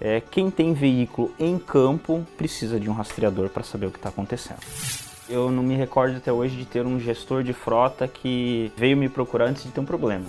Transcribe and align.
é, 0.00 0.20
quem 0.20 0.50
tem 0.50 0.72
veículo 0.72 1.34
em 1.38 1.58
campo 1.58 2.26
precisa 2.36 2.78
de 2.78 2.88
um 2.88 2.92
rastreador 2.92 3.48
para 3.48 3.62
saber 3.62 3.86
o 3.86 3.90
que 3.90 3.98
está 3.98 4.08
acontecendo. 4.08 4.60
Eu 5.28 5.50
não 5.50 5.62
me 5.62 5.74
recordo 5.74 6.16
até 6.16 6.32
hoje 6.32 6.56
de 6.56 6.64
ter 6.64 6.86
um 6.86 6.98
gestor 6.98 7.42
de 7.42 7.52
frota 7.52 8.08
que 8.08 8.72
veio 8.76 8.96
me 8.96 9.08
procurar 9.08 9.46
antes 9.46 9.64
de 9.64 9.70
ter 9.70 9.80
um 9.80 9.84
problema. 9.84 10.24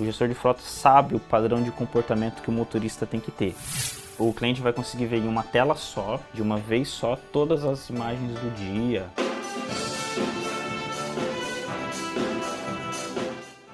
O 0.00 0.04
gestor 0.04 0.28
de 0.28 0.34
frota 0.34 0.60
sabe 0.62 1.14
o 1.14 1.20
padrão 1.20 1.62
de 1.62 1.70
comportamento 1.70 2.42
que 2.42 2.48
o 2.48 2.52
motorista 2.52 3.06
tem 3.06 3.20
que 3.20 3.30
ter. 3.30 3.54
O 4.18 4.32
cliente 4.32 4.60
vai 4.60 4.72
conseguir 4.72 5.06
ver 5.06 5.18
em 5.18 5.28
uma 5.28 5.44
tela 5.44 5.76
só, 5.76 6.20
de 6.34 6.42
uma 6.42 6.56
vez 6.56 6.88
só, 6.88 7.16
todas 7.32 7.64
as 7.64 7.88
imagens 7.88 8.32
do 8.40 8.50
dia. 8.56 9.06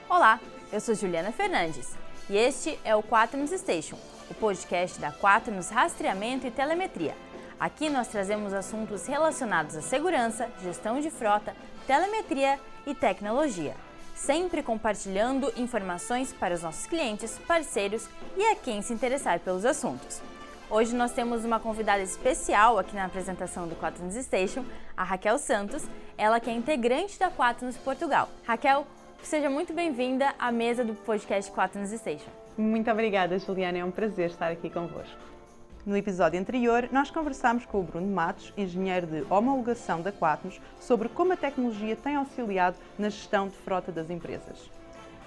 Olá, 0.09 0.39
eu 0.73 0.81
sou 0.81 0.95
Juliana 0.95 1.33
Fernandes 1.33 1.95
e 2.29 2.37
este 2.37 2.79
é 2.85 2.95
o 2.95 3.03
Quaternos 3.03 3.51
Station, 3.51 3.97
o 4.31 4.35
podcast 4.35 4.99
da 5.01 5.13
Quaternos 5.13 5.69
Rastreamento 5.69 6.47
e 6.47 6.51
Telemetria. 6.51 7.15
Aqui 7.59 7.89
nós 7.89 8.09
trazemos 8.09 8.53
assuntos 8.53 9.07
relacionados 9.07 9.77
à 9.77 9.83
segurança, 9.83 10.49
gestão 10.63 11.01
de 11.01 11.11
frota, 11.11 11.55
telemetria 11.87 12.59
e 12.87 12.95
tecnologia, 12.95 13.75
sempre 14.15 14.63
compartilhando 14.63 15.53
informações 15.57 16.33
para 16.33 16.55
os 16.55 16.63
nossos 16.63 16.87
clientes, 16.87 17.39
parceiros 17.47 18.09
e 18.37 18.45
a 18.45 18.57
quem 18.57 18.83
se 18.83 18.93
interessar 18.93 19.41
pelos 19.41 19.65
assuntos. 19.65 20.21
Hoje 20.71 20.95
nós 20.95 21.13
temos 21.13 21.45
uma 21.45 21.61
convidada 21.61 22.03
especial 22.03 22.79
aqui 22.79 22.97
na 22.97 23.05
apresentação 23.05 23.69
do 23.69 23.77
Quaternos 23.77 24.15
Station, 24.15 24.65
a 24.97 25.05
Raquel 25.05 25.39
Santos, 25.39 25.85
ela 26.17 26.41
que 26.41 26.51
é 26.51 26.53
integrante 26.53 27.19
da 27.19 27.31
Quaternos 27.31 27.77
Portugal. 27.77 28.29
Raquel, 28.45 28.87
seja 29.23 29.51
muito 29.51 29.73
bem-vinda 29.73 30.35
à 30.39 30.51
mesa 30.51 30.85
do 30.85 30.95
podcast 30.95 31.53
Quaternos 31.53 31.91
Station. 31.91 32.44
Muito 32.57 32.91
obrigada, 32.91 33.39
Juliana, 33.39 33.79
é 33.79 33.85
um 33.85 33.91
prazer 33.91 34.31
estar 34.31 34.53
aqui 34.53 34.71
convosco. 34.71 35.19
No 35.85 35.97
episódio 35.97 36.41
anterior, 36.41 36.89
nós 36.93 37.11
conversámos 37.11 37.67
com 37.67 37.81
o 37.81 37.83
Bruno 37.83 38.07
Matos, 38.07 38.53
engenheiro 38.57 39.07
de 39.07 39.27
homologação 39.29 40.01
da 40.01 40.13
Quatnos, 40.13 40.61
sobre 40.81 41.09
como 41.09 41.33
a 41.33 41.37
tecnologia 41.37 41.97
tem 41.97 42.15
auxiliado 42.15 42.77
na 42.99 43.11
gestão 43.11 43.49
de 43.49 43.57
frota 43.57 43.93
das 43.93 44.09
empresas. 44.09 44.71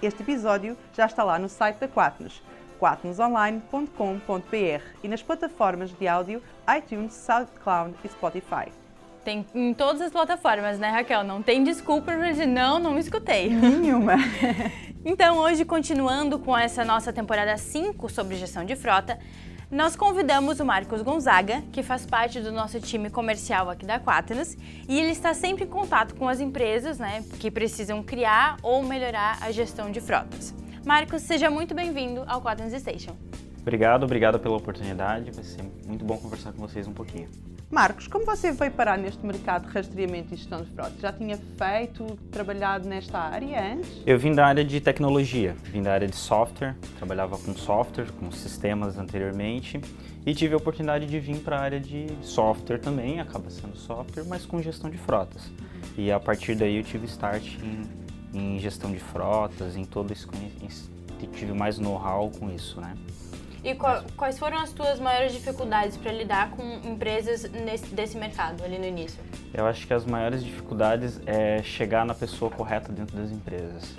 Este 0.02 0.22
episódio 0.22 0.76
já 0.94 1.06
está 1.06 1.22
lá 1.22 1.38
no 1.38 1.48
site 1.48 1.76
da 1.76 1.86
Quatnos, 1.86 2.42
quatnosonline.com.br 2.80 4.84
e 5.02 5.08
nas 5.08 5.22
plataformas 5.22 5.92
de 5.92 6.08
áudio 6.08 6.42
iTunes, 6.76 7.12
SoundCloud 7.12 7.94
e 8.02 8.08
Spotify. 8.08 8.72
Tem 9.24 9.44
em 9.54 9.74
todas 9.74 10.00
as 10.00 10.10
plataformas, 10.10 10.78
né, 10.78 10.88
Raquel? 10.88 11.22
Não 11.22 11.42
tem 11.42 11.62
desculpa 11.62 12.16
dizer 12.16 12.46
não, 12.46 12.78
não 12.78 12.98
escutei. 12.98 13.50
Nenhuma. 13.50 14.14
então, 15.04 15.38
hoje, 15.38 15.64
continuando 15.64 16.38
com 16.38 16.56
essa 16.56 16.84
nossa 16.84 17.12
temporada 17.12 17.56
5 17.56 18.08
sobre 18.08 18.36
gestão 18.36 18.64
de 18.64 18.74
frota, 18.74 19.18
nós 19.70 19.94
convidamos 19.94 20.60
o 20.60 20.64
Marcos 20.64 21.02
Gonzaga, 21.02 21.62
que 21.72 21.82
faz 21.82 22.06
parte 22.06 22.40
do 22.40 22.50
nosso 22.50 22.80
time 22.80 23.10
comercial 23.10 23.68
aqui 23.68 23.84
da 23.84 24.00
Quaternos, 24.00 24.56
e 24.88 24.98
ele 24.98 25.12
está 25.12 25.34
sempre 25.34 25.64
em 25.64 25.68
contato 25.68 26.14
com 26.14 26.26
as 26.26 26.40
empresas 26.40 26.98
né, 26.98 27.22
que 27.38 27.50
precisam 27.50 28.02
criar 28.02 28.56
ou 28.62 28.82
melhorar 28.82 29.38
a 29.42 29.52
gestão 29.52 29.90
de 29.90 30.00
frotas. 30.00 30.54
Marcos, 30.86 31.22
seja 31.22 31.50
muito 31.50 31.74
bem-vindo 31.74 32.24
ao 32.26 32.40
Quaternos 32.40 32.72
Station. 32.80 33.14
Obrigado, 33.60 34.04
obrigado 34.04 34.38
pela 34.38 34.56
oportunidade. 34.56 35.30
Vai 35.30 35.44
ser 35.44 35.62
muito 35.86 36.02
bom 36.02 36.16
conversar 36.16 36.52
com 36.52 36.58
vocês 36.58 36.88
um 36.88 36.94
pouquinho. 36.94 37.28
Marcos, 37.70 38.06
como 38.06 38.24
você 38.24 38.50
veio 38.50 38.72
parar 38.72 38.96
neste 38.96 39.24
mercado 39.26 39.66
de 39.66 39.74
rastreamento 39.74 40.32
e 40.32 40.38
gestão 40.38 40.62
de 40.62 40.70
frotas? 40.70 40.98
Já 41.00 41.12
tinha 41.12 41.36
feito, 41.36 42.18
trabalhado 42.30 42.88
nesta 42.88 43.18
área 43.18 43.74
antes? 43.74 44.02
Eu 44.06 44.18
vim 44.18 44.34
da 44.34 44.46
área 44.46 44.64
de 44.64 44.80
tecnologia, 44.80 45.54
vim 45.64 45.82
da 45.82 45.92
área 45.92 46.08
de 46.08 46.16
software, 46.16 46.74
trabalhava 46.96 47.36
com 47.36 47.54
software, 47.54 48.06
com 48.18 48.32
sistemas 48.32 48.96
anteriormente 48.98 49.82
e 50.24 50.34
tive 50.34 50.54
a 50.54 50.56
oportunidade 50.56 51.04
de 51.04 51.20
vir 51.20 51.40
para 51.40 51.58
a 51.58 51.60
área 51.60 51.78
de 51.78 52.06
software 52.22 52.78
também, 52.78 53.20
acaba 53.20 53.50
sendo 53.50 53.76
software, 53.76 54.24
mas 54.24 54.46
com 54.46 54.62
gestão 54.62 54.88
de 54.88 54.96
frotas. 54.96 55.52
E 55.96 56.10
a 56.10 56.18
partir 56.18 56.54
daí 56.54 56.78
eu 56.78 56.82
tive 56.82 57.04
start 57.04 57.44
em, 57.62 57.82
em 58.32 58.58
gestão 58.58 58.90
de 58.90 58.98
frotas, 58.98 59.76
em 59.76 59.84
todo 59.84 60.10
esse 60.10 60.26
tive 61.38 61.52
mais 61.52 61.78
know-how 61.78 62.30
com 62.30 62.50
isso, 62.50 62.80
né? 62.80 62.96
E 63.68 63.74
qual, 63.74 64.02
quais 64.16 64.38
foram 64.38 64.56
as 64.56 64.72
tuas 64.72 64.98
maiores 64.98 65.30
dificuldades 65.30 65.94
para 65.98 66.10
lidar 66.10 66.52
com 66.52 66.62
empresas 66.88 67.50
nesse, 67.50 67.94
desse 67.94 68.16
mercado 68.16 68.64
ali 68.64 68.78
no 68.78 68.86
início? 68.86 69.22
Eu 69.52 69.66
acho 69.66 69.86
que 69.86 69.92
as 69.92 70.06
maiores 70.06 70.42
dificuldades 70.42 71.20
é 71.26 71.62
chegar 71.62 72.06
na 72.06 72.14
pessoa 72.14 72.50
correta 72.50 72.90
dentro 72.90 73.14
das 73.14 73.30
empresas. 73.30 73.94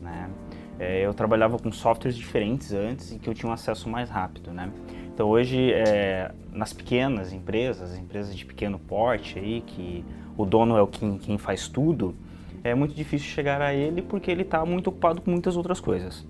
Né? 0.00 0.30
É, 0.78 1.04
eu 1.04 1.12
trabalhava 1.12 1.58
com 1.58 1.70
softwares 1.70 2.16
diferentes 2.16 2.72
antes 2.72 3.12
e 3.12 3.18
que 3.18 3.28
eu 3.28 3.34
tinha 3.34 3.50
um 3.50 3.52
acesso 3.52 3.90
mais 3.90 4.08
rápido. 4.08 4.52
Né? 4.52 4.72
Então 5.12 5.28
hoje, 5.28 5.70
é, 5.70 6.32
nas 6.50 6.72
pequenas 6.72 7.30
empresas, 7.30 7.94
empresas 7.98 8.34
de 8.34 8.46
pequeno 8.46 8.78
porte, 8.78 9.38
aí, 9.38 9.60
que 9.60 10.02
o 10.34 10.46
dono 10.46 10.78
é 10.78 10.80
o 10.80 10.86
quem, 10.86 11.18
quem 11.18 11.36
faz 11.36 11.68
tudo, 11.68 12.16
é 12.64 12.74
muito 12.74 12.94
difícil 12.94 13.28
chegar 13.28 13.60
a 13.60 13.74
ele 13.74 14.00
porque 14.00 14.30
ele 14.30 14.42
está 14.42 14.64
muito 14.64 14.86
ocupado 14.86 15.20
com 15.20 15.30
muitas 15.30 15.58
outras 15.58 15.78
coisas. 15.78 16.26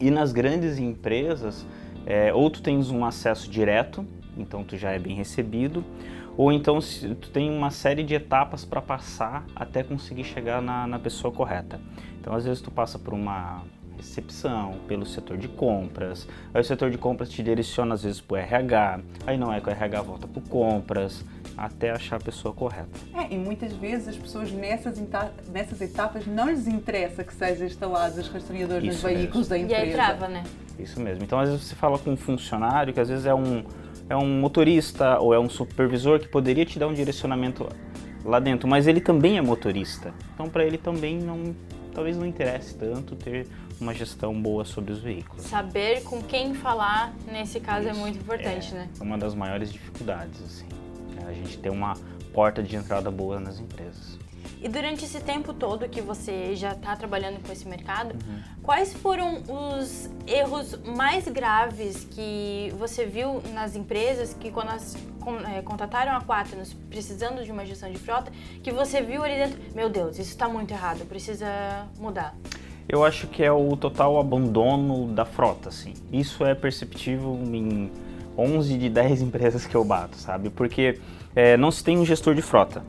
E 0.00 0.12
nas 0.12 0.32
grandes 0.32 0.78
empresas, 0.78 1.66
é, 2.06 2.32
ou 2.32 2.50
tu 2.50 2.62
tens 2.62 2.90
um 2.90 3.04
acesso 3.04 3.50
direto, 3.50 4.06
então 4.36 4.64
tu 4.64 4.76
já 4.76 4.90
é 4.90 4.98
bem 4.98 5.14
recebido, 5.14 5.84
ou 6.36 6.52
então 6.52 6.78
tu 7.20 7.30
tem 7.30 7.50
uma 7.50 7.70
série 7.70 8.02
de 8.02 8.14
etapas 8.14 8.64
para 8.64 8.80
passar 8.80 9.44
até 9.54 9.82
conseguir 9.82 10.24
chegar 10.24 10.62
na, 10.62 10.86
na 10.86 10.98
pessoa 10.98 11.32
correta. 11.32 11.80
Então 12.20 12.34
às 12.34 12.44
vezes 12.44 12.60
tu 12.62 12.70
passa 12.70 12.98
por 12.98 13.12
uma 13.12 13.62
recepção, 14.00 14.74
pelo 14.88 15.06
setor 15.06 15.36
de 15.36 15.48
compras, 15.48 16.26
aí 16.52 16.60
o 16.60 16.64
setor 16.64 16.90
de 16.90 16.98
compras 16.98 17.28
te 17.28 17.42
direciona 17.42 17.94
às 17.94 18.02
vezes 18.02 18.20
para 18.20 18.34
o 18.34 18.36
RH, 18.38 19.00
aí 19.26 19.38
não 19.38 19.52
é 19.52 19.60
que 19.60 19.68
o 19.68 19.70
RH 19.70 20.02
volta 20.02 20.26
para 20.26 20.42
compras, 20.42 21.24
até 21.56 21.90
achar 21.90 22.16
a 22.16 22.20
pessoa 22.20 22.54
correta. 22.54 22.88
É, 23.14 23.34
e 23.34 23.38
muitas 23.38 23.72
vezes 23.74 24.08
as 24.08 24.16
pessoas 24.16 24.50
nessas, 24.50 25.00
nessas 25.52 25.80
etapas 25.80 26.26
não 26.26 26.48
lhes 26.48 26.66
interessa 26.66 27.22
que 27.22 27.34
sejam 27.34 27.66
instalados 27.66 28.16
os 28.18 28.28
rastreadores 28.28 28.94
Isso 28.94 29.06
nos 29.06 29.16
veículos 29.16 29.48
mesmo. 29.48 29.68
da 29.68 29.74
empresa. 29.74 29.84
E 29.84 29.88
aí 29.88 29.92
trava, 29.92 30.28
né? 30.28 30.44
Isso 30.78 31.00
mesmo. 31.00 31.22
Então, 31.22 31.38
às 31.38 31.50
vezes 31.50 31.66
você 31.66 31.74
fala 31.74 31.98
com 31.98 32.12
um 32.12 32.16
funcionário 32.16 32.94
que 32.94 33.00
às 33.00 33.08
vezes 33.08 33.26
é 33.26 33.34
um, 33.34 33.62
é 34.08 34.16
um 34.16 34.40
motorista 34.40 35.18
ou 35.18 35.34
é 35.34 35.38
um 35.38 35.48
supervisor 35.48 36.18
que 36.18 36.28
poderia 36.28 36.64
te 36.64 36.78
dar 36.78 36.86
um 36.86 36.94
direcionamento 36.94 37.68
lá 38.24 38.40
dentro, 38.40 38.68
mas 38.68 38.86
ele 38.86 39.00
também 39.00 39.36
é 39.36 39.42
motorista. 39.42 40.14
Então, 40.34 40.48
para 40.48 40.64
ele 40.64 40.78
também 40.78 41.18
não, 41.18 41.54
talvez 41.94 42.16
não 42.16 42.26
interesse 42.26 42.74
tanto 42.76 43.14
ter 43.16 43.46
uma 43.80 43.94
gestão 43.94 44.40
boa 44.40 44.64
sobre 44.64 44.92
os 44.92 45.00
veículos. 45.00 45.44
Saber 45.44 46.02
com 46.02 46.22
quem 46.22 46.54
falar 46.54 47.12
nesse 47.26 47.58
caso 47.58 47.88
é 47.88 47.90
Isso. 47.90 47.98
é 47.98 48.02
muito 48.02 48.18
importante, 48.18 48.74
é 48.74 48.78
né? 48.78 48.88
É 48.98 49.02
uma 49.02 49.16
das 49.16 49.34
maiores 49.34 49.72
dificuldades, 49.72 50.40
assim. 50.42 50.68
É 51.24 51.30
a 51.30 51.32
gente 51.32 51.58
ter 51.58 51.70
uma 51.70 51.94
porta 52.32 52.62
de 52.62 52.76
entrada 52.76 53.10
boa 53.10 53.40
nas 53.40 53.58
empresas. 53.58 54.18
E 54.62 54.68
durante 54.68 55.04
esse 55.04 55.20
tempo 55.20 55.54
todo 55.54 55.88
que 55.88 56.02
você 56.02 56.54
já 56.54 56.72
está 56.72 56.94
trabalhando 56.94 57.42
com 57.42 57.50
esse 57.50 57.66
mercado, 57.66 58.12
uhum. 58.12 58.40
quais 58.62 58.92
foram 58.92 59.42
os 59.48 60.10
erros 60.26 60.78
mais 60.84 61.26
graves 61.26 62.06
que 62.10 62.72
você 62.78 63.06
viu 63.06 63.42
nas 63.54 63.74
empresas 63.74 64.34
que 64.34 64.50
quando 64.50 64.68
elas 64.68 64.96
é, 65.54 65.62
contrataram 65.62 66.12
a 66.12 66.20
Quaternos 66.20 66.74
precisando 66.90 67.42
de 67.42 67.50
uma 67.50 67.64
gestão 67.64 67.90
de 67.90 67.98
frota, 67.98 68.30
que 68.62 68.70
você 68.70 69.00
viu 69.00 69.22
ali 69.22 69.36
dentro, 69.36 69.58
meu 69.74 69.88
Deus, 69.88 70.18
isso 70.18 70.30
está 70.30 70.46
muito 70.46 70.72
errado, 70.72 71.06
precisa 71.06 71.88
mudar? 71.98 72.34
Eu 72.92 73.04
acho 73.04 73.28
que 73.28 73.40
é 73.44 73.52
o 73.52 73.76
total 73.76 74.18
abandono 74.18 75.06
da 75.06 75.24
frota, 75.24 75.68
assim. 75.68 75.94
Isso 76.12 76.44
é 76.44 76.56
perceptível 76.56 77.38
em 77.44 77.88
11 78.36 78.76
de 78.76 78.88
10 78.88 79.22
empresas 79.22 79.64
que 79.64 79.76
eu 79.76 79.84
bato, 79.84 80.16
sabe? 80.16 80.50
Porque 80.50 80.98
é, 81.36 81.56
não 81.56 81.70
se 81.70 81.84
tem 81.84 81.96
um 81.96 82.04
gestor 82.04 82.34
de 82.34 82.42
frota, 82.42 82.82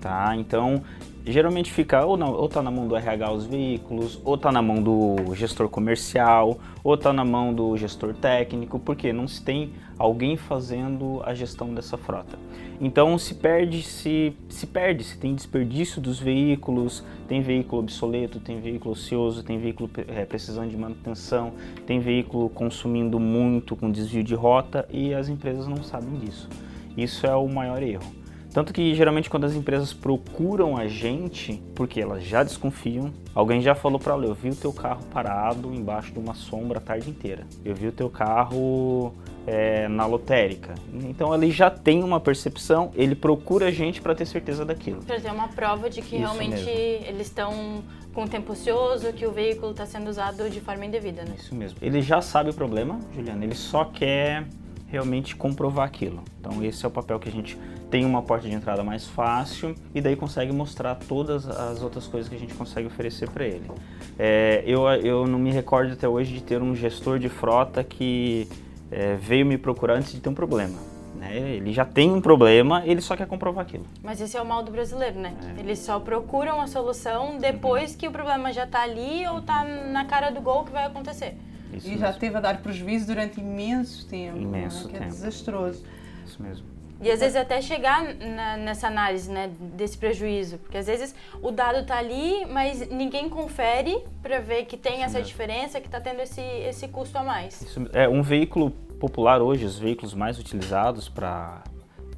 tá? 0.00 0.34
Então 0.36 0.82
geralmente 1.26 1.72
fica 1.72 2.04
ou, 2.04 2.16
na, 2.16 2.28
ou 2.28 2.48
tá 2.48 2.62
na 2.62 2.70
mão 2.70 2.86
do 2.86 2.96
RH 2.96 3.32
os 3.32 3.46
veículos, 3.46 4.20
ou 4.24 4.38
tá 4.38 4.52
na 4.52 4.62
mão 4.62 4.80
do 4.82 5.34
gestor 5.34 5.68
comercial, 5.68 6.58
ou 6.84 6.96
tá 6.96 7.12
na 7.12 7.24
mão 7.24 7.52
do 7.52 7.76
gestor 7.76 8.14
técnico, 8.14 8.78
porque 8.78 9.12
não 9.12 9.26
se 9.26 9.42
tem 9.42 9.72
alguém 9.98 10.36
fazendo 10.36 11.20
a 11.24 11.34
gestão 11.34 11.74
dessa 11.74 11.96
frota. 11.96 12.38
Então 12.80 13.18
se 13.18 13.34
perde, 13.34 13.82
se, 13.82 14.34
se 14.48 14.66
perde, 14.66 15.02
se 15.02 15.18
tem 15.18 15.34
desperdício 15.34 16.00
dos 16.00 16.20
veículos, 16.20 17.02
tem 17.26 17.40
veículo 17.40 17.82
obsoleto, 17.82 18.38
tem 18.38 18.60
veículo 18.60 18.92
ocioso, 18.92 19.42
tem 19.42 19.58
veículo 19.58 19.90
é, 20.08 20.24
precisando 20.24 20.70
de 20.70 20.76
manutenção, 20.76 21.52
tem 21.86 21.98
veículo 21.98 22.48
consumindo 22.50 23.18
muito 23.18 23.74
com 23.74 23.90
desvio 23.90 24.22
de 24.22 24.34
rota 24.34 24.86
e 24.90 25.12
as 25.12 25.28
empresas 25.28 25.66
não 25.66 25.82
sabem 25.82 26.18
disso. 26.18 26.48
Isso 26.96 27.26
é 27.26 27.34
o 27.34 27.48
maior 27.48 27.82
erro. 27.82 28.15
Tanto 28.56 28.72
que 28.72 28.94
geralmente 28.94 29.28
quando 29.28 29.44
as 29.44 29.52
empresas 29.52 29.92
procuram 29.92 30.78
a 30.78 30.88
gente, 30.88 31.62
porque 31.74 32.00
elas 32.00 32.24
já 32.24 32.42
desconfiam, 32.42 33.12
alguém 33.34 33.60
já 33.60 33.74
falou 33.74 34.00
para 34.00 34.14
ela, 34.14 34.24
eu 34.24 34.34
vi 34.34 34.48
o 34.48 34.54
teu 34.54 34.72
carro 34.72 35.04
parado 35.12 35.74
embaixo 35.74 36.10
de 36.10 36.18
uma 36.18 36.32
sombra 36.32 36.78
a 36.78 36.80
tarde 36.80 37.10
inteira. 37.10 37.46
Eu 37.62 37.74
vi 37.74 37.86
o 37.86 37.92
teu 37.92 38.08
carro 38.08 39.12
é, 39.46 39.86
na 39.88 40.06
lotérica. 40.06 40.74
Então 41.04 41.34
ele 41.34 41.50
já 41.50 41.68
tem 41.68 42.02
uma 42.02 42.18
percepção, 42.18 42.90
ele 42.94 43.14
procura 43.14 43.66
a 43.66 43.70
gente 43.70 44.00
para 44.00 44.14
ter 44.14 44.24
certeza 44.24 44.64
daquilo. 44.64 45.02
Para 45.02 45.20
ter 45.20 45.30
uma 45.30 45.48
prova 45.48 45.90
de 45.90 46.00
que 46.00 46.16
Isso 46.16 46.24
realmente 46.24 46.64
mesmo. 46.64 47.06
eles 47.08 47.26
estão 47.26 47.84
com 48.14 48.26
tempo 48.26 48.52
ocioso, 48.52 49.12
que 49.12 49.26
o 49.26 49.32
veículo 49.32 49.72
está 49.72 49.84
sendo 49.84 50.08
usado 50.08 50.48
de 50.48 50.62
forma 50.62 50.86
indevida, 50.86 51.26
né? 51.26 51.34
Isso 51.36 51.54
mesmo. 51.54 51.76
Ele 51.82 52.00
já 52.00 52.22
sabe 52.22 52.48
o 52.48 52.54
problema, 52.54 52.98
Juliana, 53.14 53.44
ele 53.44 53.54
só 53.54 53.84
quer 53.84 54.46
realmente 54.86 55.34
comprovar 55.34 55.86
aquilo. 55.86 56.22
Então 56.40 56.62
esse 56.64 56.84
é 56.84 56.88
o 56.88 56.90
papel 56.90 57.18
que 57.18 57.28
a 57.28 57.32
gente 57.32 57.58
tem 57.90 58.04
uma 58.04 58.22
porta 58.22 58.48
de 58.48 58.54
entrada 58.54 58.82
mais 58.82 59.06
fácil 59.06 59.74
e 59.94 60.00
daí 60.00 60.16
consegue 60.16 60.52
mostrar 60.52 60.94
todas 60.94 61.48
as 61.48 61.82
outras 61.82 62.06
coisas 62.06 62.28
que 62.28 62.34
a 62.34 62.38
gente 62.38 62.54
consegue 62.54 62.86
oferecer 62.86 63.30
para 63.30 63.44
ele. 63.44 63.70
É, 64.18 64.62
eu, 64.66 64.88
eu 64.88 65.26
não 65.26 65.38
me 65.38 65.50
recordo 65.50 65.92
até 65.92 66.08
hoje 66.08 66.32
de 66.32 66.42
ter 66.42 66.62
um 66.62 66.74
gestor 66.74 67.18
de 67.18 67.28
frota 67.28 67.82
que 67.84 68.48
é, 68.90 69.16
veio 69.16 69.44
me 69.46 69.58
procurar 69.58 69.94
antes 69.94 70.12
de 70.12 70.20
ter 70.20 70.28
um 70.28 70.34
problema. 70.34 70.78
Né? 71.16 71.38
Ele 71.38 71.72
já 71.72 71.84
tem 71.84 72.10
um 72.10 72.20
problema, 72.20 72.82
ele 72.84 73.00
só 73.00 73.16
quer 73.16 73.26
comprovar 73.26 73.64
aquilo. 73.64 73.84
Mas 74.02 74.20
esse 74.20 74.36
é 74.36 74.42
o 74.42 74.46
mal 74.46 74.62
do 74.62 74.70
brasileiro, 74.70 75.18
né? 75.18 75.34
É. 75.56 75.60
Eles 75.60 75.78
só 75.78 75.98
procuram 75.98 76.60
a 76.60 76.66
solução 76.66 77.38
depois 77.38 77.92
uhum. 77.92 77.98
que 77.98 78.08
o 78.08 78.10
problema 78.10 78.52
já 78.52 78.64
está 78.64 78.82
ali 78.82 79.26
ou 79.28 79.38
está 79.38 79.64
na 79.64 80.04
cara 80.04 80.30
do 80.30 80.40
gol 80.40 80.64
que 80.64 80.72
vai 80.72 80.84
acontecer. 80.84 81.36
Isso 81.76 81.86
e 81.86 81.90
mesmo. 81.90 82.06
já 82.06 82.12
teve 82.12 82.36
a 82.36 82.40
dar 82.40 82.62
prejuízo 82.62 83.06
durante 83.06 83.40
imenso 83.40 84.06
tempo. 84.06 84.38
Imenso 84.38 84.84
né? 84.84 84.90
que 84.90 84.96
é 84.96 85.00
tempo. 85.00 85.12
é 85.12 85.14
desastroso. 85.14 85.84
Isso 86.24 86.42
mesmo. 86.42 86.76
E 87.00 87.10
às 87.10 87.20
vezes 87.20 87.36
até 87.36 87.60
chegar 87.60 88.14
na, 88.14 88.56
nessa 88.56 88.86
análise 88.86 89.30
né, 89.30 89.50
desse 89.76 89.98
prejuízo, 89.98 90.56
porque 90.58 90.78
às 90.78 90.86
vezes 90.86 91.14
o 91.42 91.50
dado 91.50 91.80
está 91.80 91.98
ali, 91.98 92.46
mas 92.46 92.88
ninguém 92.88 93.28
confere 93.28 94.02
para 94.22 94.40
ver 94.40 94.64
que 94.64 94.78
tem 94.78 94.94
Isso 94.94 95.04
essa 95.04 95.18
mesmo. 95.18 95.26
diferença, 95.26 95.80
que 95.80 95.86
está 95.86 96.00
tendo 96.00 96.20
esse, 96.20 96.40
esse 96.40 96.88
custo 96.88 97.18
a 97.18 97.22
mais. 97.22 97.60
Isso, 97.60 97.86
é 97.92 98.08
um 98.08 98.22
veículo 98.22 98.70
popular 98.98 99.42
hoje, 99.42 99.66
os 99.66 99.78
veículos 99.78 100.14
mais 100.14 100.38
utilizados 100.38 101.06
para 101.06 101.62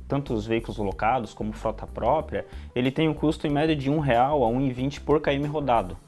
tanto 0.06 0.32
os 0.32 0.46
veículos 0.46 0.78
locados 0.78 1.34
como 1.34 1.52
frota 1.52 1.86
própria, 1.86 2.46
ele 2.74 2.90
tem 2.90 3.08
um 3.08 3.14
custo 3.14 3.46
em 3.46 3.50
média 3.50 3.76
de 3.76 3.90
R$ 3.90 3.96
1,00 3.96 4.16
a 4.16 4.28
R$ 4.28 4.74
1,20 4.74 5.00
por 5.00 5.20
km 5.20 5.44
rodado. 5.50 5.98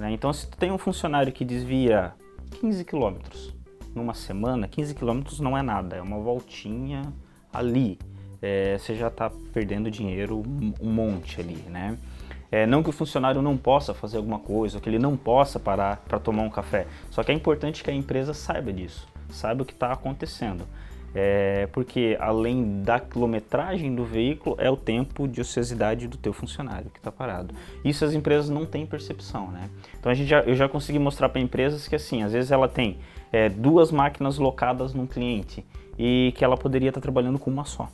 Né? 0.00 0.10
Então, 0.10 0.32
se 0.32 0.48
tu 0.48 0.56
tem 0.56 0.72
um 0.72 0.78
funcionário 0.78 1.32
que 1.32 1.44
desvia 1.44 2.12
15 2.50 2.84
quilômetros 2.84 3.54
numa 3.94 4.14
semana, 4.14 4.68
15 4.68 4.94
quilômetros 4.94 5.40
não 5.40 5.56
é 5.56 5.62
nada, 5.62 5.96
é 5.96 6.02
uma 6.02 6.18
voltinha 6.18 7.02
ali. 7.52 7.98
É, 8.42 8.78
você 8.78 8.94
já 8.94 9.08
está 9.08 9.30
perdendo 9.52 9.90
dinheiro 9.90 10.42
um 10.80 10.90
monte 10.92 11.40
ali, 11.40 11.62
né? 11.68 11.98
É, 12.50 12.66
não 12.66 12.82
que 12.82 12.88
o 12.88 12.92
funcionário 12.92 13.40
não 13.40 13.56
possa 13.56 13.94
fazer 13.94 14.16
alguma 14.16 14.38
coisa, 14.38 14.80
que 14.80 14.88
ele 14.88 14.98
não 14.98 15.16
possa 15.16 15.60
parar 15.60 15.98
para 16.08 16.18
tomar 16.18 16.42
um 16.42 16.50
café. 16.50 16.86
Só 17.10 17.22
que 17.22 17.30
é 17.30 17.34
importante 17.34 17.84
que 17.84 17.90
a 17.90 17.94
empresa 17.94 18.34
saiba 18.34 18.72
disso, 18.72 19.06
saiba 19.30 19.62
o 19.62 19.66
que 19.66 19.72
está 19.72 19.92
acontecendo. 19.92 20.66
É, 21.14 21.66
porque 21.72 22.16
além 22.20 22.82
da 22.82 23.00
quilometragem 23.00 23.94
do 23.94 24.04
veículo, 24.04 24.56
é 24.58 24.70
o 24.70 24.76
tempo 24.76 25.26
de 25.26 25.40
ociosidade 25.40 26.06
do 26.06 26.16
teu 26.16 26.32
funcionário 26.32 26.90
que 26.90 26.98
está 26.98 27.10
parado. 27.10 27.54
Isso 27.84 28.04
as 28.04 28.12
empresas 28.12 28.48
não 28.48 28.64
têm 28.64 28.86
percepção, 28.86 29.50
né? 29.50 29.68
Então 29.98 30.10
a 30.10 30.14
gente 30.14 30.28
já, 30.28 30.40
eu 30.40 30.54
já 30.54 30.68
consegui 30.68 30.98
mostrar 30.98 31.28
para 31.28 31.40
empresas 31.40 31.88
que 31.88 31.96
assim, 31.96 32.22
às 32.22 32.32
vezes 32.32 32.52
ela 32.52 32.68
tem 32.68 32.98
é, 33.32 33.48
duas 33.48 33.90
máquinas 33.90 34.38
locadas 34.38 34.94
num 34.94 35.06
cliente 35.06 35.64
e 35.98 36.32
que 36.36 36.44
ela 36.44 36.56
poderia 36.56 36.90
estar 36.90 37.00
tá 37.00 37.02
trabalhando 37.02 37.38
com 37.38 37.50
uma 37.50 37.64
só 37.64 37.88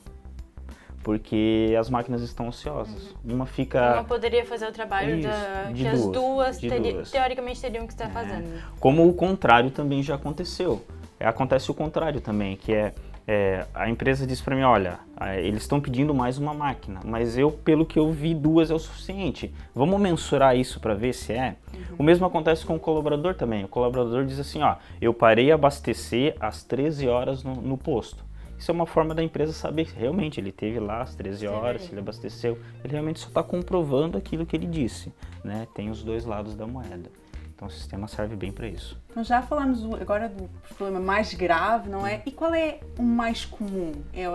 porque 1.06 1.72
as 1.78 1.88
máquinas 1.88 2.20
estão 2.20 2.48
ociosas. 2.48 3.14
Uhum. 3.24 3.36
Uma 3.36 3.46
fica. 3.46 3.92
Uma 3.92 4.02
poderia 4.02 4.44
fazer 4.44 4.66
o 4.66 4.72
trabalho 4.72 5.20
Isso, 5.20 5.28
da... 5.28 5.70
que 5.72 5.84
duas, 5.84 5.94
as 5.94 6.10
duas, 6.10 6.58
teri... 6.58 6.92
duas, 6.94 7.10
teoricamente 7.12 7.60
teriam 7.60 7.86
que 7.86 7.92
estar 7.92 8.06
é. 8.06 8.08
fazendo. 8.08 8.60
Como 8.80 9.08
o 9.08 9.14
contrário 9.14 9.70
também 9.70 10.02
já 10.02 10.16
aconteceu. 10.16 10.84
É, 11.20 11.24
acontece 11.24 11.70
o 11.70 11.74
contrário 11.74 12.20
também, 12.20 12.56
que 12.56 12.72
é, 12.72 12.92
é 13.26 13.66
a 13.74 13.88
empresa 13.88 14.26
diz 14.26 14.40
para 14.40 14.54
mim, 14.54 14.62
olha, 14.62 15.00
eles 15.38 15.62
estão 15.62 15.80
pedindo 15.80 16.14
mais 16.14 16.38
uma 16.38 16.54
máquina, 16.54 17.00
mas 17.04 17.36
eu, 17.36 17.50
pelo 17.50 17.84
que 17.84 17.98
eu 17.98 18.12
vi, 18.12 18.34
duas 18.34 18.70
é 18.70 18.74
o 18.74 18.78
suficiente. 18.78 19.52
Vamos 19.74 20.00
mensurar 20.00 20.56
isso 20.56 20.78
para 20.78 20.94
ver 20.94 21.12
se 21.12 21.32
é. 21.32 21.56
Uhum. 21.72 21.96
O 21.98 22.02
mesmo 22.02 22.24
acontece 22.24 22.64
com 22.64 22.76
o 22.76 22.80
colaborador 22.80 23.34
também. 23.34 23.64
O 23.64 23.68
colaborador 23.68 24.24
diz 24.24 24.38
assim, 24.38 24.62
ó, 24.62 24.76
eu 25.00 25.12
parei 25.12 25.50
abastecer 25.50 26.36
às 26.38 26.62
13 26.62 27.08
horas 27.08 27.42
no, 27.42 27.54
no 27.56 27.76
posto. 27.76 28.24
Isso 28.58 28.70
é 28.70 28.74
uma 28.74 28.86
forma 28.86 29.14
da 29.14 29.22
empresa 29.22 29.52
saber 29.52 29.86
se 29.86 29.94
realmente 29.96 30.40
ele 30.40 30.50
teve 30.50 30.80
lá 30.80 31.02
às 31.02 31.14
13 31.14 31.46
horas, 31.46 31.82
se 31.82 31.92
ele 31.92 32.00
abasteceu. 32.00 32.58
Ele 32.82 32.92
realmente 32.92 33.20
só 33.20 33.28
está 33.28 33.42
comprovando 33.42 34.16
aquilo 34.16 34.46
que 34.46 34.56
ele 34.56 34.66
disse. 34.66 35.12
Né? 35.44 35.66
Tem 35.74 35.90
os 35.90 36.02
dois 36.02 36.24
lados 36.24 36.54
da 36.54 36.66
moeda. 36.66 37.10
Então 37.56 37.68
o 37.68 37.70
sistema 37.70 38.06
serve 38.06 38.36
bem 38.36 38.52
para 38.52 38.68
isso. 38.68 39.00
Então 39.10 39.24
já 39.24 39.40
falamos 39.40 39.82
agora 39.98 40.28
do 40.28 40.46
problema 40.76 41.00
mais 41.00 41.32
grave, 41.32 41.88
não 41.88 42.06
é? 42.06 42.22
E 42.26 42.30
qual 42.30 42.52
é 42.54 42.80
o 42.98 43.02
mais 43.02 43.46
comum? 43.46 43.92
É, 44.12 44.26